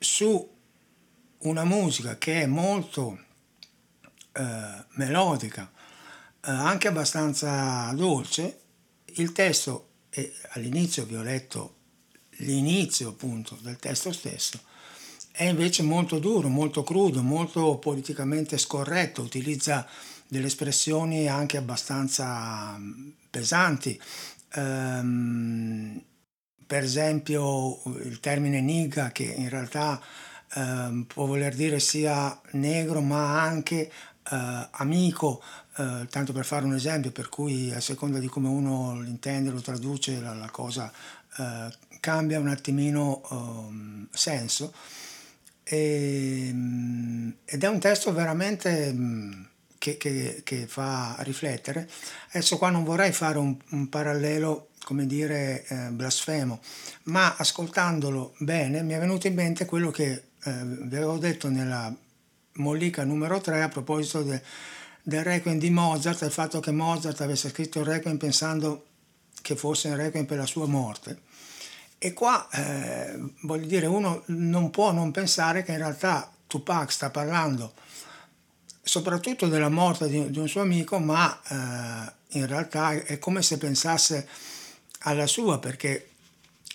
su 0.00 0.50
una 1.38 1.64
musica 1.64 2.18
che 2.18 2.42
è 2.42 2.46
molto 2.46 3.20
eh, 4.32 4.84
melodica, 4.94 5.70
eh, 6.44 6.50
anche 6.50 6.88
abbastanza 6.88 7.92
dolce, 7.94 8.62
il 9.14 9.30
testo, 9.30 9.90
e 10.10 10.34
all'inizio 10.54 11.04
vi 11.04 11.14
ho 11.14 11.22
letto 11.22 11.78
l'inizio 12.40 13.10
appunto 13.10 13.56
del 13.62 13.78
testo 13.78 14.12
stesso, 14.12 14.60
è 15.32 15.44
invece 15.44 15.82
molto 15.82 16.18
duro, 16.18 16.48
molto 16.48 16.82
crudo, 16.82 17.22
molto 17.22 17.78
politicamente 17.78 18.58
scorretto, 18.58 19.22
utilizza 19.22 19.86
delle 20.28 20.46
espressioni 20.46 21.28
anche 21.28 21.56
abbastanza 21.56 22.78
pesanti. 23.30 24.00
Um, 24.54 26.02
per 26.66 26.84
esempio 26.84 27.82
il 28.04 28.20
termine 28.20 28.60
niga 28.60 29.10
che 29.10 29.24
in 29.24 29.48
realtà 29.48 30.00
um, 30.54 31.04
può 31.04 31.26
voler 31.26 31.54
dire 31.54 31.80
sia 31.80 32.40
negro 32.52 33.00
ma 33.00 33.40
anche 33.42 33.90
uh, 34.30 34.66
amico, 34.70 35.42
uh, 35.78 36.06
tanto 36.06 36.32
per 36.32 36.44
fare 36.44 36.64
un 36.64 36.74
esempio, 36.74 37.10
per 37.10 37.28
cui 37.28 37.72
a 37.72 37.80
seconda 37.80 38.18
di 38.18 38.28
come 38.28 38.48
uno 38.48 39.00
l'intende, 39.00 39.50
lo 39.50 39.60
traduce, 39.60 40.20
la, 40.20 40.34
la 40.34 40.50
cosa 40.50 40.92
uh, 41.38 41.89
cambia 42.00 42.40
un 42.40 42.48
attimino 42.48 43.22
um, 43.30 44.08
senso. 44.10 44.72
E, 45.62 46.48
um, 46.52 47.34
ed 47.44 47.62
è 47.62 47.68
un 47.68 47.78
testo 47.78 48.12
veramente 48.12 48.90
um, 48.92 49.48
che, 49.78 49.96
che, 49.96 50.42
che, 50.44 50.66
fa 50.66 51.16
riflettere. 51.20 51.88
Adesso 52.30 52.58
qua 52.58 52.70
non 52.70 52.84
vorrei 52.84 53.12
fare 53.12 53.38
un, 53.38 53.56
un 53.70 53.88
parallelo, 53.88 54.70
come 54.84 55.06
dire, 55.06 55.64
eh, 55.66 55.88
blasfemo, 55.90 56.60
ma 57.04 57.36
ascoltandolo 57.36 58.34
bene 58.38 58.82
mi 58.82 58.92
è 58.92 58.98
venuto 58.98 59.26
in 59.26 59.34
mente 59.34 59.64
quello 59.64 59.90
che 59.90 60.10
eh, 60.42 60.52
vi 60.64 60.96
avevo 60.96 61.18
detto 61.18 61.48
nella 61.48 61.94
mollica 62.54 63.04
numero 63.04 63.40
3 63.40 63.62
a 63.62 63.68
proposito 63.68 64.22
de, 64.22 64.42
del 65.02 65.24
Requiem 65.24 65.58
di 65.58 65.70
Mozart, 65.70 66.22
il 66.22 66.30
fatto 66.30 66.60
che 66.60 66.70
Mozart 66.72 67.20
avesse 67.20 67.48
scritto 67.48 67.80
il 67.80 67.86
Requiem 67.86 68.16
pensando 68.16 68.86
che 69.42 69.56
fosse 69.56 69.88
un 69.88 69.96
Requiem 69.96 70.26
per 70.26 70.38
la 70.38 70.46
sua 70.46 70.66
morte. 70.66 71.28
E 72.02 72.14
qua, 72.14 72.48
eh, 72.50 73.18
voglio 73.42 73.66
dire, 73.66 73.84
uno 73.84 74.22
non 74.26 74.70
può 74.70 74.90
non 74.90 75.10
pensare 75.10 75.62
che 75.62 75.72
in 75.72 75.78
realtà 75.78 76.32
Tupac 76.46 76.90
sta 76.90 77.10
parlando 77.10 77.74
soprattutto 78.82 79.48
della 79.48 79.68
morte 79.68 80.08
di, 80.08 80.30
di 80.30 80.38
un 80.38 80.48
suo 80.48 80.62
amico, 80.62 80.98
ma 80.98 81.38
eh, 81.48 82.38
in 82.38 82.46
realtà 82.46 82.92
è 82.92 83.18
come 83.18 83.42
se 83.42 83.58
pensasse 83.58 84.26
alla 85.00 85.26
sua, 85.26 85.58
perché 85.58 86.08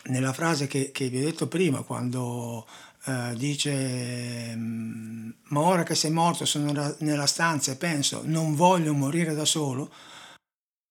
nella 0.04 0.32
frase 0.32 0.68
che, 0.68 0.92
che 0.92 1.10
vi 1.10 1.22
ho 1.22 1.26
detto 1.26 1.48
prima, 1.48 1.82
quando 1.82 2.68
eh, 3.06 3.34
dice 3.36 4.56
mm, 4.56 5.30
ma 5.50 5.60
ora 5.60 5.84
che 5.84 5.96
sei 5.96 6.12
morto 6.12 6.46
sono 6.46 6.96
nella 7.00 7.26
stanza 7.26 7.72
e 7.72 7.76
penso 7.76 8.22
non 8.24 8.56
voglio 8.56 8.94
morire 8.94 9.34
da 9.34 9.46
solo, 9.46 9.92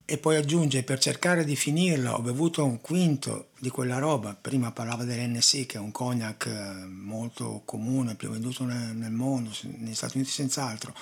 e 0.06 0.18
poi 0.18 0.36
aggiunge 0.36 0.82
per 0.82 0.98
cercare 0.98 1.44
di 1.44 1.56
finirla 1.56 2.14
ho 2.14 2.20
bevuto 2.20 2.62
un 2.64 2.80
quinto 2.80 3.48
di 3.58 3.70
quella 3.70 3.98
roba, 3.98 4.36
prima 4.38 4.70
parlava 4.70 5.04
dell'NC 5.04 5.64
che 5.64 5.78
è 5.78 5.80
un 5.80 5.92
cognac 5.92 6.46
eh, 6.46 6.86
molto 6.86 7.62
comune, 7.64 8.14
più 8.14 8.28
venduto 8.28 8.64
nel, 8.64 9.10
mondo, 9.10 9.50
negli 9.62 9.94
Stati 9.94 10.18
Uniti 10.18 10.30
senz'altro, 10.30 10.94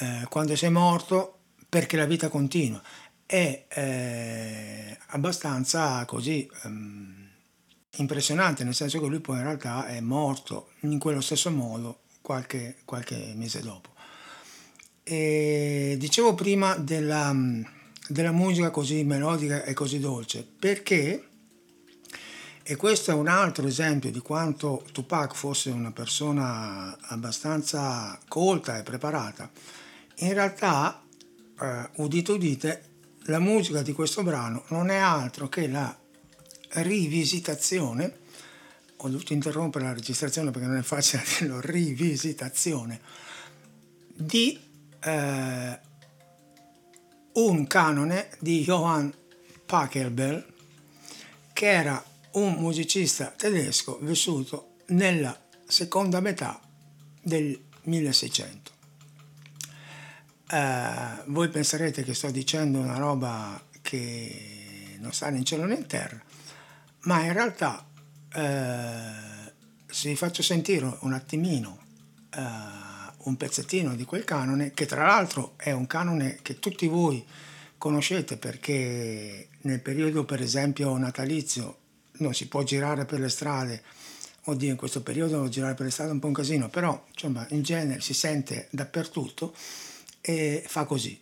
eh, 0.00 0.26
quando 0.28 0.56
sei 0.56 0.70
morto 0.70 1.38
perché 1.68 1.96
la 1.96 2.06
vita 2.06 2.28
continua, 2.28 2.82
è 3.26 3.64
eh, 3.68 4.98
abbastanza 5.08 6.04
così 6.04 6.48
ehm, 6.64 7.28
impressionante, 7.96 8.64
nel 8.64 8.74
senso 8.74 9.00
che 9.00 9.06
lui 9.06 9.20
poi 9.20 9.36
in 9.36 9.44
realtà 9.44 9.86
è 9.86 10.00
morto 10.00 10.70
in 10.80 10.98
quello 10.98 11.20
stesso 11.20 11.50
modo 11.50 12.00
qualche, 12.20 12.78
qualche 12.84 13.32
mese 13.36 13.60
dopo. 13.60 13.90
E 15.04 15.96
dicevo 15.98 16.34
prima 16.34 16.76
della 16.76 17.32
della 18.14 18.30
musica 18.30 18.70
così 18.70 19.02
melodica 19.02 19.64
e 19.64 19.72
così 19.72 19.98
dolce, 19.98 20.46
perché, 20.56 21.26
e 22.62 22.76
questo 22.76 23.10
è 23.10 23.14
un 23.14 23.26
altro 23.26 23.66
esempio 23.66 24.12
di 24.12 24.20
quanto 24.20 24.84
Tupac 24.92 25.34
fosse 25.34 25.70
una 25.70 25.90
persona 25.90 26.96
abbastanza 27.08 28.16
colta 28.28 28.78
e 28.78 28.84
preparata, 28.84 29.50
in 30.18 30.32
realtà, 30.32 31.02
eh, 31.60 31.88
udite 31.96 32.30
udite, 32.30 32.84
la 33.24 33.40
musica 33.40 33.82
di 33.82 33.92
questo 33.92 34.22
brano 34.22 34.62
non 34.68 34.90
è 34.90 34.96
altro 34.96 35.48
che 35.48 35.66
la 35.66 35.98
rivisitazione, 36.74 38.18
ho 38.96 39.08
dovuto 39.08 39.32
interrompere 39.32 39.86
la 39.86 39.92
registrazione 39.92 40.52
perché 40.52 40.68
non 40.68 40.76
è 40.76 40.82
facile 40.82 41.24
dirlo, 41.40 41.60
rivisitazione, 41.60 43.00
di 44.06 44.56
eh, 45.00 45.80
un 47.34 47.66
canone 47.66 48.30
di 48.38 48.62
Johann 48.62 49.08
Pachelbel, 49.66 50.46
che 51.52 51.66
era 51.66 52.02
un 52.32 52.54
musicista 52.54 53.26
tedesco 53.26 53.98
vissuto 54.02 54.74
nella 54.86 55.36
seconda 55.66 56.20
metà 56.20 56.60
del 57.22 57.58
1600. 57.82 58.72
Eh, 60.50 61.22
voi 61.26 61.48
penserete 61.48 62.04
che 62.04 62.14
sto 62.14 62.30
dicendo 62.30 62.78
una 62.78 62.98
roba 62.98 63.60
che 63.80 64.96
non 64.98 65.12
sta 65.12 65.30
né 65.30 65.38
in 65.38 65.44
cielo 65.44 65.64
né 65.64 65.74
in 65.74 65.86
terra, 65.86 66.22
ma 67.00 67.22
in 67.22 67.32
realtà 67.32 67.84
eh, 68.32 69.52
se 69.86 70.08
vi 70.08 70.16
faccio 70.16 70.42
sentire 70.42 70.98
un 71.00 71.12
attimino 71.12 71.78
eh, 72.30 72.83
un 73.24 73.36
pezzettino 73.36 73.94
di 73.94 74.04
quel 74.04 74.24
canone, 74.24 74.72
che 74.72 74.86
tra 74.86 75.06
l'altro 75.06 75.54
è 75.56 75.72
un 75.72 75.86
canone 75.86 76.38
che 76.42 76.58
tutti 76.58 76.86
voi 76.86 77.24
conoscete 77.78 78.36
perché 78.36 79.48
nel 79.62 79.80
periodo 79.80 80.24
per 80.24 80.40
esempio 80.40 80.96
natalizio 80.96 81.78
non 82.18 82.34
si 82.34 82.48
può 82.48 82.62
girare 82.62 83.04
per 83.04 83.20
le 83.20 83.28
strade, 83.28 83.82
oddio 84.44 84.70
in 84.70 84.76
questo 84.76 85.02
periodo 85.02 85.48
girare 85.48 85.74
per 85.74 85.86
le 85.86 85.92
strade 85.92 86.10
è 86.10 86.14
un 86.14 86.20
po' 86.20 86.28
un 86.28 86.32
casino, 86.32 86.68
però 86.68 87.04
insomma 87.12 87.46
in 87.50 87.62
genere 87.62 88.00
si 88.00 88.14
sente 88.14 88.68
dappertutto 88.70 89.54
e 90.20 90.62
fa 90.66 90.84
così. 90.84 91.20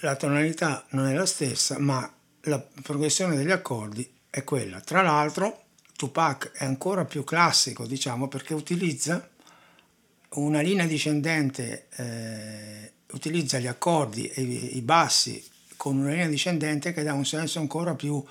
La 0.00 0.16
tonalità 0.16 0.86
non 0.90 1.06
è 1.06 1.14
la 1.14 1.26
stessa, 1.26 1.78
ma 1.78 2.10
la 2.42 2.64
progressione 2.82 3.36
degli 3.36 3.50
accordi 3.50 4.17
è 4.30 4.44
quella. 4.44 4.80
Tra 4.80 5.02
l'altro 5.02 5.64
Tupac 5.96 6.52
è 6.52 6.64
ancora 6.64 7.04
più 7.04 7.24
classico, 7.24 7.86
diciamo, 7.86 8.28
perché 8.28 8.54
utilizza 8.54 9.28
una 10.30 10.60
linea 10.60 10.86
discendente, 10.86 11.88
eh, 11.96 12.92
utilizza 13.12 13.58
gli 13.58 13.66
accordi 13.66 14.26
e 14.28 14.42
i, 14.42 14.80
bassi 14.82 15.42
con 15.76 15.96
una 15.96 16.10
linea 16.10 16.28
discendente 16.28 16.92
che 16.92 17.02
dà 17.02 17.14
un 17.14 17.24
senso 17.24 17.58
ancora 17.58 17.94
più 17.94 18.22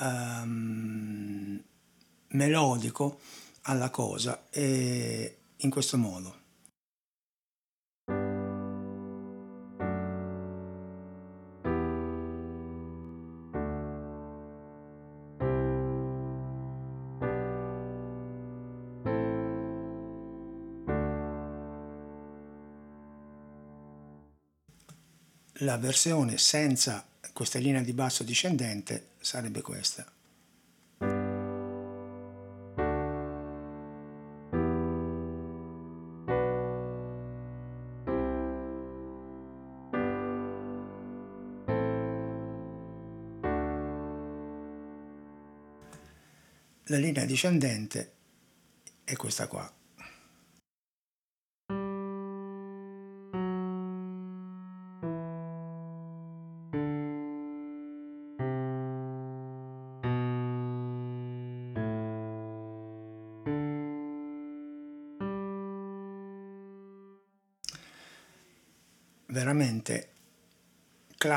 um, 0.00 1.62
melodico 2.28 3.20
alla 3.62 3.90
cosa 3.90 4.46
e 4.50 5.36
in 5.56 5.70
questo 5.70 5.98
modo. 5.98 6.40
La 25.62 25.76
versione 25.76 26.38
senza 26.38 27.06
questa 27.32 27.60
linea 27.60 27.82
di 27.82 27.92
basso 27.92 28.24
discendente 28.24 29.10
sarebbe 29.20 29.60
questa. 29.60 30.04
La 46.86 46.98
linea 46.98 47.24
discendente 47.24 48.12
è 49.04 49.14
questa 49.14 49.46
qua. 49.46 49.81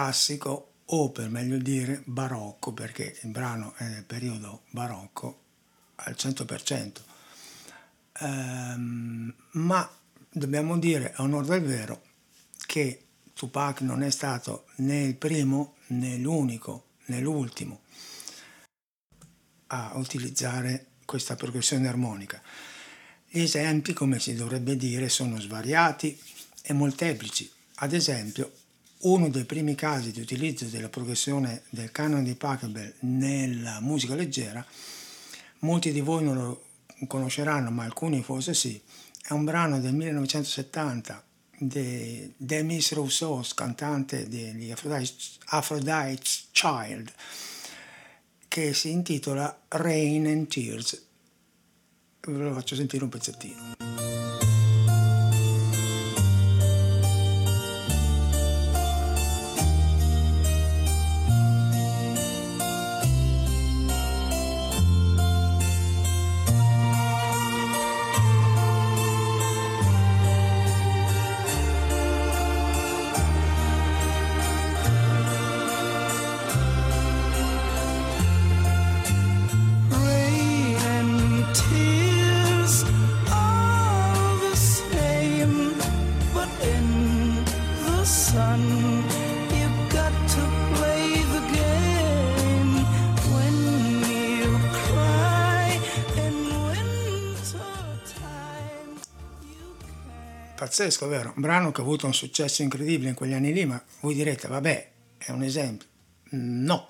Classico 0.06 0.74
o 0.86 1.10
per 1.10 1.30
meglio 1.30 1.58
dire 1.58 2.04
barocco 2.06 2.74
perché 2.74 3.18
il 3.24 3.30
brano 3.30 3.74
è 3.78 3.86
del 3.86 4.04
periodo 4.04 4.62
barocco 4.70 5.42
al 5.96 6.14
100%. 6.16 6.92
Ehm, 8.22 9.34
ma 9.54 9.90
dobbiamo 10.30 10.78
dire 10.78 11.14
a 11.16 11.24
onore 11.24 11.48
del 11.48 11.64
vero 11.64 12.04
che 12.68 13.06
Tupac 13.34 13.82
non 13.82 14.04
è 14.04 14.12
stato 14.12 14.68
né 14.78 15.02
il 15.02 15.16
primo 15.16 15.78
né 15.88 16.18
l'unico 16.18 16.90
né 17.06 17.20
l'ultimo 17.20 17.82
a 19.68 19.94
utilizzare 19.96 20.92
questa 21.04 21.36
progressione 21.36 21.88
armonica. 21.88 22.40
Gli 23.28 23.40
esempi, 23.40 23.94
come 23.94 24.20
si 24.20 24.36
dovrebbe 24.36 24.78
dire, 24.78 25.10
sono 25.10 25.40
svariati 25.40 26.18
e 26.62 26.74
molteplici. 26.74 27.52
Ad 27.78 27.92
esempio, 27.92 28.52
uno 29.06 29.30
dei 29.30 29.46
primi 29.46 29.76
casi 29.76 30.12
di 30.12 30.20
utilizzo 30.20 30.66
della 30.66 30.90
progressione 30.90 31.64
del 31.70 31.92
canone 31.92 32.24
di 32.24 32.36
Pachelbel 32.36 32.96
nella 33.02 33.80
musica 33.80 34.16
leggera, 34.16 34.66
molti 35.60 35.92
di 35.92 36.02
voi 36.02 36.24
non 36.24 36.36
lo 36.36 36.64
conosceranno, 37.08 37.70
ma 37.70 37.84
alcuni 37.84 38.24
forse 38.24 38.54
sì, 38.54 38.82
è 39.28 39.34
un 39.34 39.44
brano 39.44 39.80
del 39.80 39.94
1970 39.94 41.24
di 41.58 42.34
Demis 42.36 42.94
Rousseau, 42.94 43.44
cantante 43.54 44.28
degli 44.28 44.72
Aphrodite's, 44.72 45.38
Aphrodite's 45.46 46.48
Child, 46.52 47.12
che 48.48 48.74
si 48.74 48.90
intitola 48.90 49.66
Rain 49.70 50.26
and 50.26 50.48
Tears. 50.48 51.04
Ve 52.22 52.38
lo 52.38 52.54
faccio 52.54 52.76
sentire 52.76 53.04
un 53.04 53.10
pezzettino. 53.10 53.85
Pazzesco, 100.76 101.08
vero? 101.08 101.32
Un 101.34 101.42
brano 101.42 101.72
che 101.72 101.80
ha 101.80 101.84
avuto 101.86 102.06
un 102.06 102.14
successo 102.14 102.62
incredibile 102.62 103.10
in 103.10 103.16
quegli 103.16 103.32
anni 103.32 103.54
lì, 103.54 103.66
ma 103.66 103.82
voi 104.02 104.14
direte, 104.14 104.50
vabbè, 104.50 104.92
è 105.18 105.32
un 105.32 105.42
esempio. 105.42 105.88
No, 106.32 106.90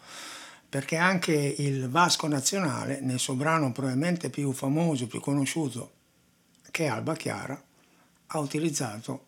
perché 0.67 0.95
anche 0.95 1.33
il 1.33 1.87
Vasco 1.87 2.27
Nazionale, 2.27 2.99
nel 3.01 3.19
suo 3.19 3.35
brano 3.35 3.71
probabilmente 3.71 4.31
più 4.31 4.51
famoso, 4.53 5.05
più 5.05 5.19
conosciuto, 5.19 5.91
che 6.71 6.85
è 6.85 6.87
Alba 6.87 7.15
Chiara, 7.15 7.61
ha 8.25 8.39
utilizzato 8.39 9.25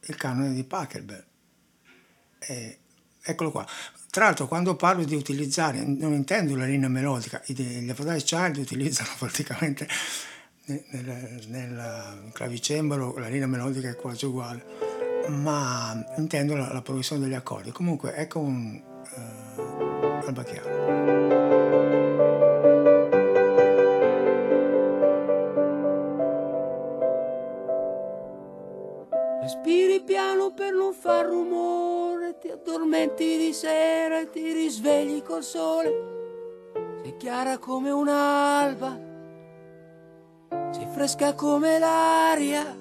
il 0.00 0.16
canone 0.16 0.52
di 0.52 0.64
Pachelbel. 0.64 1.24
Eccolo 3.22 3.50
qua. 3.52 3.64
Tra 4.10 4.24
l'altro, 4.24 4.48
quando 4.48 4.74
parlo 4.74 5.04
di 5.04 5.14
utilizzare, 5.14 5.84
non 5.84 6.12
intendo 6.14 6.56
la 6.56 6.66
linea 6.66 6.88
melodica, 6.88 7.40
gli 7.46 7.88
Aphrodite 7.88 8.24
Child 8.24 8.56
utilizzano 8.56 9.10
praticamente 9.18 9.86
nel, 10.66 11.42
nel 11.48 12.30
clavicembalo 12.32 13.14
la 13.18 13.28
linea 13.28 13.46
melodica 13.46 13.90
è 13.90 13.96
quasi 13.96 14.24
uguale, 14.24 14.64
ma 15.28 16.04
intendo 16.16 16.56
la, 16.56 16.72
la 16.72 16.82
progressione 16.82 17.22
degli 17.22 17.34
accordi. 17.34 17.70
Comunque 17.70 18.14
ecco 18.14 18.38
un 18.40 18.80
uh, 19.16 20.26
alba 20.26 20.44
Respiri 29.42 30.02
piano 30.02 30.54
per 30.54 30.72
non 30.72 30.94
far 30.94 31.26
rumore, 31.26 32.38
ti 32.38 32.48
addormenti 32.48 33.36
di 33.36 33.52
sera 33.52 34.20
e 34.20 34.30
ti 34.30 34.52
risvegli 34.52 35.20
col 35.22 35.42
sole. 35.42 36.12
Sei 37.02 37.16
chiara 37.18 37.58
come 37.58 37.90
un'alba 37.90 39.12
fresca 40.94 41.34
come 41.34 41.80
l'aria, 41.80 42.72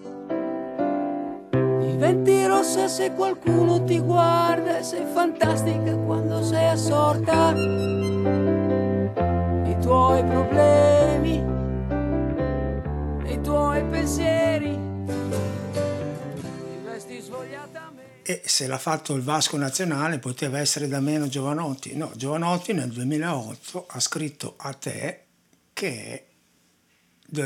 diventi 1.79 2.45
rossa 2.45 2.87
se 2.87 3.11
qualcuno 3.11 3.83
ti 3.85 3.99
guarda, 3.99 4.83
sei 4.83 5.03
fantastica 5.11 5.95
quando 5.95 6.43
sei 6.43 6.69
assorta. 6.69 7.49
I 9.65 9.77
tuoi 9.81 10.23
problemi, 10.25 11.43
i 13.33 13.41
tuoi 13.41 13.83
pensieri. 13.85 14.91
E 18.25 18.41
se 18.45 18.67
l'ha 18.67 18.77
fatto 18.77 19.15
il 19.15 19.23
Vasco 19.23 19.57
Nazionale 19.57 20.19
poteva 20.19 20.59
essere 20.59 20.87
da 20.87 20.99
meno 20.99 21.27
Giovanotti. 21.27 21.97
No, 21.97 22.11
Giovanotti 22.15 22.73
nel 22.73 22.89
2008 22.89 23.87
ha 23.89 23.99
scritto 23.99 24.53
a 24.57 24.71
te 24.73 25.23
che 25.73 26.27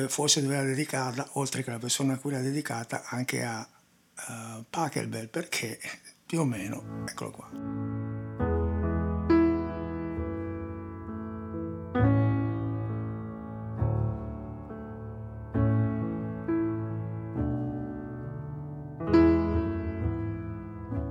forse 0.08 0.42
doveva 0.42 0.64
dedicarla, 0.64 1.30
oltre 1.34 1.64
che 1.64 1.72
la 1.72 1.80
persona 1.80 2.14
a 2.14 2.18
cui 2.18 2.32
l'ha 2.32 2.42
dedicata, 2.42 3.04
anche 3.06 3.44
a 3.44 3.68
uh, 4.28 4.64
Pachelbel, 4.70 5.30
perché 5.30 5.80
più 6.26 6.42
o 6.42 6.46
meno, 6.46 7.06
eccolo 7.08 7.32
qua. 7.32 7.50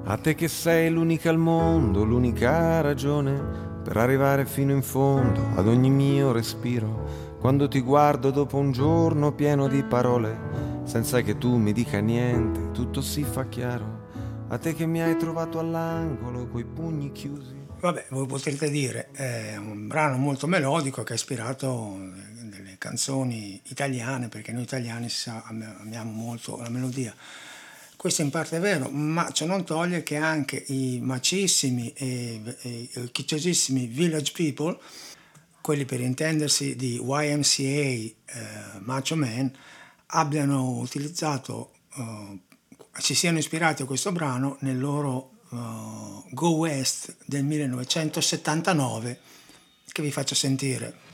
A 0.09 0.19
te 0.19 0.35
che 0.35 0.49
sei 0.49 0.89
l'unica 0.89 1.31
al 1.31 1.39
mondo, 1.39 2.05
l'unica 2.05 2.81
ragione 2.81 3.83
per 3.83 3.97
arrivare 3.97 4.47
fino 4.47 4.73
in 4.73 4.83
fondo 4.83 5.49
ad 5.57 5.67
ogni 5.67 5.91
mio 5.91 6.33
respiro. 6.33 7.26
Quando 7.39 7.69
ti 7.69 7.81
guardo 7.81 8.31
dopo 8.31 8.57
un 8.57 8.73
giorno 8.73 9.33
pieno 9.33 9.69
di 9.69 9.83
parole, 9.85 10.85
senza 10.85 11.21
che 11.21 11.37
tu 11.37 11.57
mi 11.57 11.73
dica 11.73 12.01
niente, 12.01 12.73
tutto 12.73 13.01
si 13.01 13.23
fa 13.23 13.47
chiaro. 13.47 14.05
A 14.49 14.59
te 14.59 14.75
che 14.75 14.87
mi 14.87 15.03
hai 15.03 15.17
trovato 15.17 15.59
all'angolo 15.59 16.49
coi 16.49 16.65
pugni 16.65 17.13
chiusi. 17.13 17.55
Vabbè, 17.79 18.07
voi 18.11 18.27
potrete 18.27 18.71
dire, 18.71 19.11
è 19.13 19.57
un 19.57 19.87
brano 19.87 20.17
molto 20.17 20.47
melodico 20.47 21.03
che 21.03 21.13
ha 21.13 21.17
ispirato 21.17 21.97
delle 22.43 22.77
canzoni 22.79 23.61
italiane, 23.65 24.29
perché 24.29 24.51
noi 24.51 24.63
italiani 24.63 25.09
sa, 25.09 25.45
amiamo 25.47 26.11
molto 26.11 26.57
la 26.61 26.71
melodia. 26.71 27.15
Questo 27.97 28.23
in 28.23 28.31
parte 28.31 28.57
è 28.57 28.61
vero, 28.61 28.89
ma 28.89 29.31
ciò 29.31 29.47
non 29.47 29.65
toglie 29.65 30.03
che 30.03 30.17
anche 30.17 30.65
i 30.69 31.01
macissimi 31.03 31.93
e, 31.93 32.41
e, 32.63 32.89
e 32.93 33.87
Village 33.89 34.33
People, 34.35 34.79
quelli 35.67 35.85
per 35.85 36.01
intendersi 36.01 36.77
di 36.77 37.01
YMCA 37.03 37.61
eh, 37.61 38.15
Macho 38.83 39.17
Man, 39.17 39.51
abbiano 40.07 40.79
utilizzato, 40.79 41.73
eh, 41.97 42.39
si 42.93 43.17
siano 43.17 43.39
ispirati 43.39 43.83
a 43.83 43.85
questo 43.85 44.13
brano 44.13 44.59
nel 44.61 44.79
loro 44.79 45.31
uh, 45.49 46.25
Go 46.31 46.51
West 46.51 47.17
del 47.25 47.43
1979 47.43 49.19
che 49.91 50.03
vi 50.03 50.13
faccio 50.13 50.37
sentire. 50.37 51.06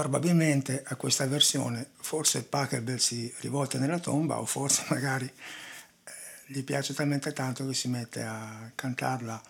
Probabilmente 0.00 0.82
a 0.82 0.96
questa 0.96 1.26
versione 1.26 1.90
forse 2.00 2.44
Pachelbel 2.44 2.98
si 2.98 3.30
rivolta 3.40 3.78
nella 3.78 3.98
tomba 3.98 4.40
o 4.40 4.46
forse 4.46 4.84
magari 4.88 5.26
eh, 5.26 6.12
gli 6.46 6.64
piace 6.64 6.94
talmente 6.94 7.34
tanto 7.34 7.66
che 7.66 7.74
si 7.74 7.88
mette 7.88 8.22
a 8.22 8.72
cantarla 8.74 9.42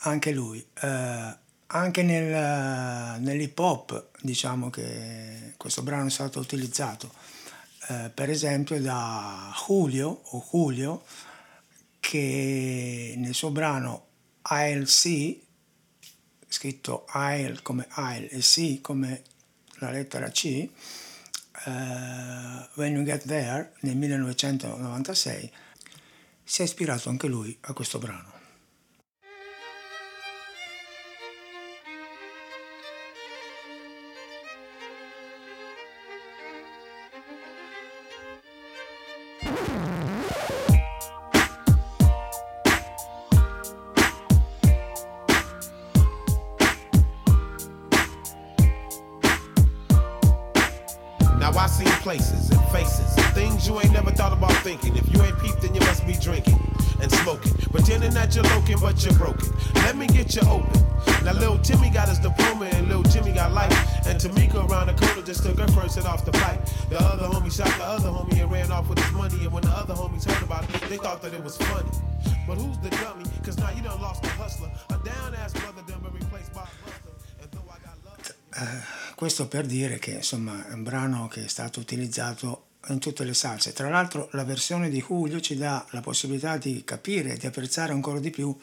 anche 0.00 0.32
lui. 0.32 0.64
Eh, 0.78 1.36
anche 1.68 2.02
nel, 2.02 3.18
nell'hip 3.22 3.58
hop 3.58 4.10
diciamo 4.20 4.68
che 4.68 5.54
questo 5.56 5.82
brano 5.82 6.08
è 6.08 6.10
stato 6.10 6.38
utilizzato 6.38 7.10
eh, 7.88 8.10
per 8.14 8.28
esempio 8.28 8.78
da 8.80 9.52
Julio 9.66 10.20
o 10.22 10.46
Julio 10.52 11.02
che 11.98 13.14
nel 13.16 13.34
suo 13.34 13.50
brano 13.50 14.04
See 14.84 15.42
scritto 16.46 17.06
I'll 17.14 17.62
come 17.62 17.88
I'll 17.96 18.28
e 18.30 18.42
See 18.42 18.80
come 18.82 19.22
la 19.78 19.90
lettera 19.90 20.28
C, 20.30 20.68
uh, 21.66 21.70
When 22.74 22.94
You 22.94 23.02
Get 23.04 23.24
There 23.24 23.72
nel 23.80 23.96
1996, 23.96 25.50
si 26.44 26.60
è 26.62 26.64
ispirato 26.64 27.08
anche 27.08 27.26
lui 27.26 27.56
a 27.62 27.72
questo 27.72 27.98
brano. 27.98 28.35
Thinking. 54.96 55.12
If 55.12 55.16
you 55.16 55.24
ain't 55.24 55.38
peeped, 55.38 55.62
then 55.62 55.74
you 55.74 55.80
must 55.80 56.06
be 56.06 56.14
drinking 56.14 56.58
and 57.00 57.10
smoking. 57.12 57.52
Pretending 57.70 58.12
that 58.14 58.34
you're 58.34 58.44
looking, 58.44 58.78
but 58.80 59.02
you're 59.04 59.14
broken. 59.14 59.48
Let 59.76 59.96
me 59.96 60.06
get 60.06 60.34
you 60.34 60.42
open. 60.48 60.82
Now, 61.24 61.32
little 61.32 61.58
Timmy 61.58 61.90
got 61.90 62.08
his 62.08 62.18
diploma 62.18 62.66
and 62.66 62.88
little 62.88 63.02
Jimmy 63.04 63.32
got 63.32 63.52
life. 63.52 63.72
And 64.06 64.18
Tamika 64.18 64.68
around 64.68 64.88
the 64.88 64.94
corner 64.94 65.22
just 65.22 65.42
took 65.42 65.58
her 65.58 65.68
first 65.68 65.96
hit 65.96 66.06
off 66.06 66.24
the 66.24 66.32
pipe. 66.32 66.64
The 66.88 66.98
other 66.98 67.26
homie 67.26 67.52
shot 67.52 67.68
the 67.78 67.84
other 67.84 68.08
homie 68.08 68.40
and 68.40 68.50
ran 68.50 68.70
off 68.70 68.88
with 68.88 68.98
his 68.98 69.12
money. 69.12 69.44
And 69.44 69.52
when 69.52 69.62
the 69.62 69.70
other 69.70 69.94
homies 69.94 70.24
heard 70.24 70.42
about 70.42 70.64
it, 70.64 70.88
they 70.88 70.96
thought 70.96 71.22
that 71.22 71.34
it 71.34 71.42
was 71.42 71.56
funny. 71.56 71.90
But 72.46 72.58
who's 72.58 72.78
the 72.78 72.90
dummy? 72.90 73.24
Cause 73.44 73.58
now 73.58 73.70
you 73.70 73.82
done 73.82 74.00
lost 74.00 74.24
a 74.24 74.28
hustler. 74.28 74.70
A 74.90 74.98
down 75.04 75.34
ass 75.34 75.52
brother 75.52 75.82
done 75.86 76.00
been 76.00 76.12
replaced 76.12 76.52
by 76.54 76.62
a 76.62 76.76
buster. 76.84 77.12
And 77.42 77.50
though 77.50 77.70
I 77.70 77.78
got 77.84 77.96
love. 78.04 78.34
Uh. 78.56 79.04
Questo 79.16 79.48
per 79.48 79.64
dire 79.64 79.98
che 79.98 80.10
insomma 80.10 80.68
è 80.68 80.74
un 80.74 80.82
brano 80.82 81.26
che 81.26 81.44
è 81.44 81.48
stato 81.48 81.80
utilizzato 81.80 82.65
in 82.88 82.98
tutte 82.98 83.24
le 83.24 83.34
salse. 83.34 83.72
Tra 83.72 83.88
l'altro 83.88 84.28
la 84.32 84.44
versione 84.44 84.88
di 84.88 85.02
Julio 85.06 85.40
ci 85.40 85.56
dà 85.56 85.84
la 85.90 86.00
possibilità 86.00 86.56
di 86.56 86.82
capire 86.84 87.32
e 87.32 87.36
di 87.36 87.46
apprezzare 87.46 87.92
ancora 87.92 88.18
di 88.18 88.30
più 88.30 88.56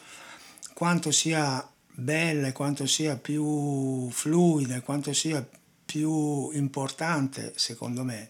quanto 0.73 1.11
sia 1.11 1.67
bella 1.95 2.47
e 2.47 2.51
quanto 2.51 2.85
sia 2.85 3.15
più 3.17 4.09
fluida 4.09 4.75
e 4.75 4.81
quanto 4.81 5.13
sia 5.13 5.45
più 5.85 6.49
importante, 6.51 7.53
secondo 7.55 8.03
me, 8.03 8.29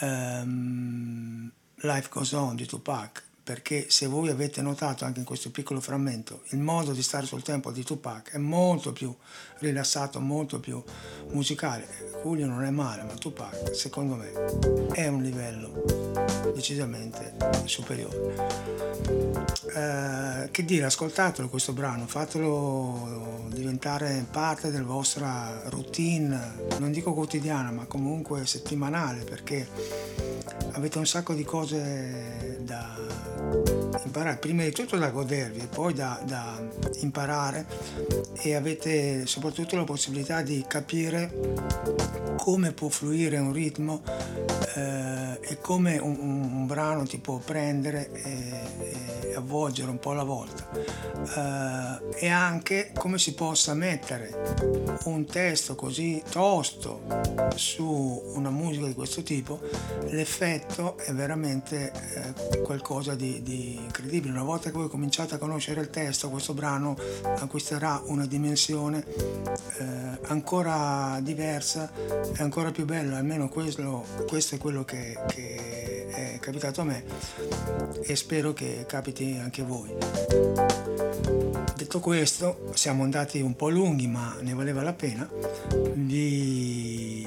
um, 0.00 1.50
Life 1.76 2.08
Goes 2.10 2.32
On 2.32 2.56
di 2.56 2.66
Tupac 2.66 3.27
perché 3.48 3.86
se 3.88 4.06
voi 4.06 4.28
avete 4.28 4.60
notato 4.60 5.06
anche 5.06 5.20
in 5.20 5.24
questo 5.24 5.50
piccolo 5.50 5.80
frammento, 5.80 6.42
il 6.48 6.58
modo 6.58 6.92
di 6.92 7.02
stare 7.02 7.24
sul 7.24 7.42
tempo 7.42 7.72
di 7.72 7.82
Tupac 7.82 8.32
è 8.32 8.36
molto 8.36 8.92
più 8.92 9.10
rilassato, 9.60 10.20
molto 10.20 10.60
più 10.60 10.82
musicale. 11.30 11.86
Julio 12.22 12.44
non 12.44 12.62
è 12.62 12.68
male, 12.68 13.04
ma 13.04 13.14
Tupac 13.14 13.74
secondo 13.74 14.16
me 14.16 14.90
è 14.92 15.06
un 15.06 15.22
livello 15.22 16.12
decisamente 16.54 17.36
superiore. 17.64 18.34
Eh, 19.74 20.50
che 20.50 20.64
dire, 20.66 20.84
ascoltatelo 20.84 21.48
questo 21.48 21.72
brano, 21.72 22.06
fatelo 22.06 23.46
diventare 23.48 24.26
parte 24.30 24.70
della 24.70 24.84
vostra 24.84 25.62
routine, 25.70 26.66
non 26.80 26.92
dico 26.92 27.14
quotidiana, 27.14 27.70
ma 27.70 27.86
comunque 27.86 28.44
settimanale, 28.44 29.24
perché 29.24 30.26
avete 30.78 30.98
un 30.98 31.06
sacco 31.06 31.34
di 31.34 31.42
cose 31.42 32.58
da 32.60 32.94
imparare. 34.04 34.36
Prima 34.36 34.62
di 34.62 34.72
tutto 34.72 34.96
da 34.96 35.10
godervi 35.10 35.60
e 35.60 35.66
poi 35.66 35.92
da, 35.94 36.20
da, 36.24 36.60
imparare 37.00 37.66
e 38.34 38.54
avete 38.54 39.26
soprattutto 39.26 39.76
la 39.76 39.84
possibilità 39.84 40.42
di 40.42 40.64
capire 40.66 41.30
come 42.36 42.72
può 42.72 42.88
fluire 42.88 43.38
un 43.38 43.52
ritmo 43.52 44.02
eh, 44.74 45.38
e 45.40 45.58
come 45.60 45.98
un, 45.98 46.16
un, 46.18 46.40
un, 46.42 46.66
brano 46.66 47.04
ti 47.04 47.18
può 47.18 47.38
prendere 47.38 48.10
e, 48.12 49.28
e 49.28 49.34
avvolgere 49.34 49.90
un 49.90 49.98
po' 49.98 50.12
alla 50.12 50.22
volta. 50.22 50.66
Eh, 50.70 52.26
e 52.26 52.28
anche 52.28 52.92
come 52.94 53.18
si 53.18 53.34
possa 53.34 53.74
mettere 53.74 54.56
un 55.04 55.24
testo 55.26 55.74
così 55.74 56.22
tosto 56.28 57.02
su 57.54 58.22
una 58.34 58.50
musica 58.50 58.86
di 58.86 58.94
questo 58.94 59.22
tipo 59.22 59.60
l'effetto 60.10 60.96
è 60.98 61.12
veramente 61.12 61.92
eh, 61.92 62.60
qualcosa 62.62 63.14
di, 63.14 63.42
di 63.42 63.80
incredibile. 63.98 64.32
Una 64.32 64.44
volta 64.44 64.70
che 64.70 64.76
voi 64.76 64.88
cominciate 64.88 65.34
a 65.34 65.38
conoscere 65.38 65.80
il 65.80 65.90
testo, 65.90 66.30
questo 66.30 66.54
brano 66.54 66.96
acquisterà 67.22 68.00
una 68.06 68.26
dimensione 68.26 69.04
eh, 69.78 70.18
ancora 70.28 71.18
diversa 71.20 71.90
e 71.94 72.42
ancora 72.42 72.70
più 72.70 72.84
bella. 72.84 73.18
Almeno 73.18 73.48
questo, 73.48 74.04
questo 74.26 74.54
è 74.54 74.58
quello 74.58 74.84
che, 74.84 75.18
che 75.26 76.06
è 76.08 76.38
capitato 76.40 76.80
a 76.80 76.84
me 76.84 77.04
e 78.02 78.16
spero 78.16 78.52
che 78.52 78.84
capiti 78.86 79.36
anche 79.42 79.62
a 79.62 79.64
voi. 79.64 79.92
Detto 81.76 82.00
questo, 82.00 82.70
siamo 82.74 83.02
andati 83.02 83.40
un 83.40 83.56
po' 83.56 83.68
lunghi, 83.68 84.06
ma 84.06 84.36
ne 84.40 84.54
valeva 84.54 84.82
la 84.82 84.92
pena. 84.92 85.28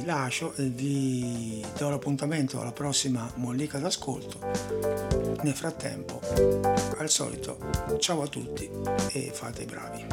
Lascio 0.04 0.54
vi 0.56 1.64
do 1.78 1.90
l'appuntamento 1.90 2.60
alla 2.60 2.72
prossima 2.72 3.32
mollica 3.36 3.78
d'ascolto. 3.78 4.40
Nel 5.42 5.54
frattempo, 5.54 6.20
al 6.98 7.10
solito, 7.10 7.58
ciao 8.00 8.22
a 8.24 8.28
tutti 8.28 8.70
e 9.12 9.32
fate 9.34 9.64
i 9.64 9.66
bravi. 9.66 10.06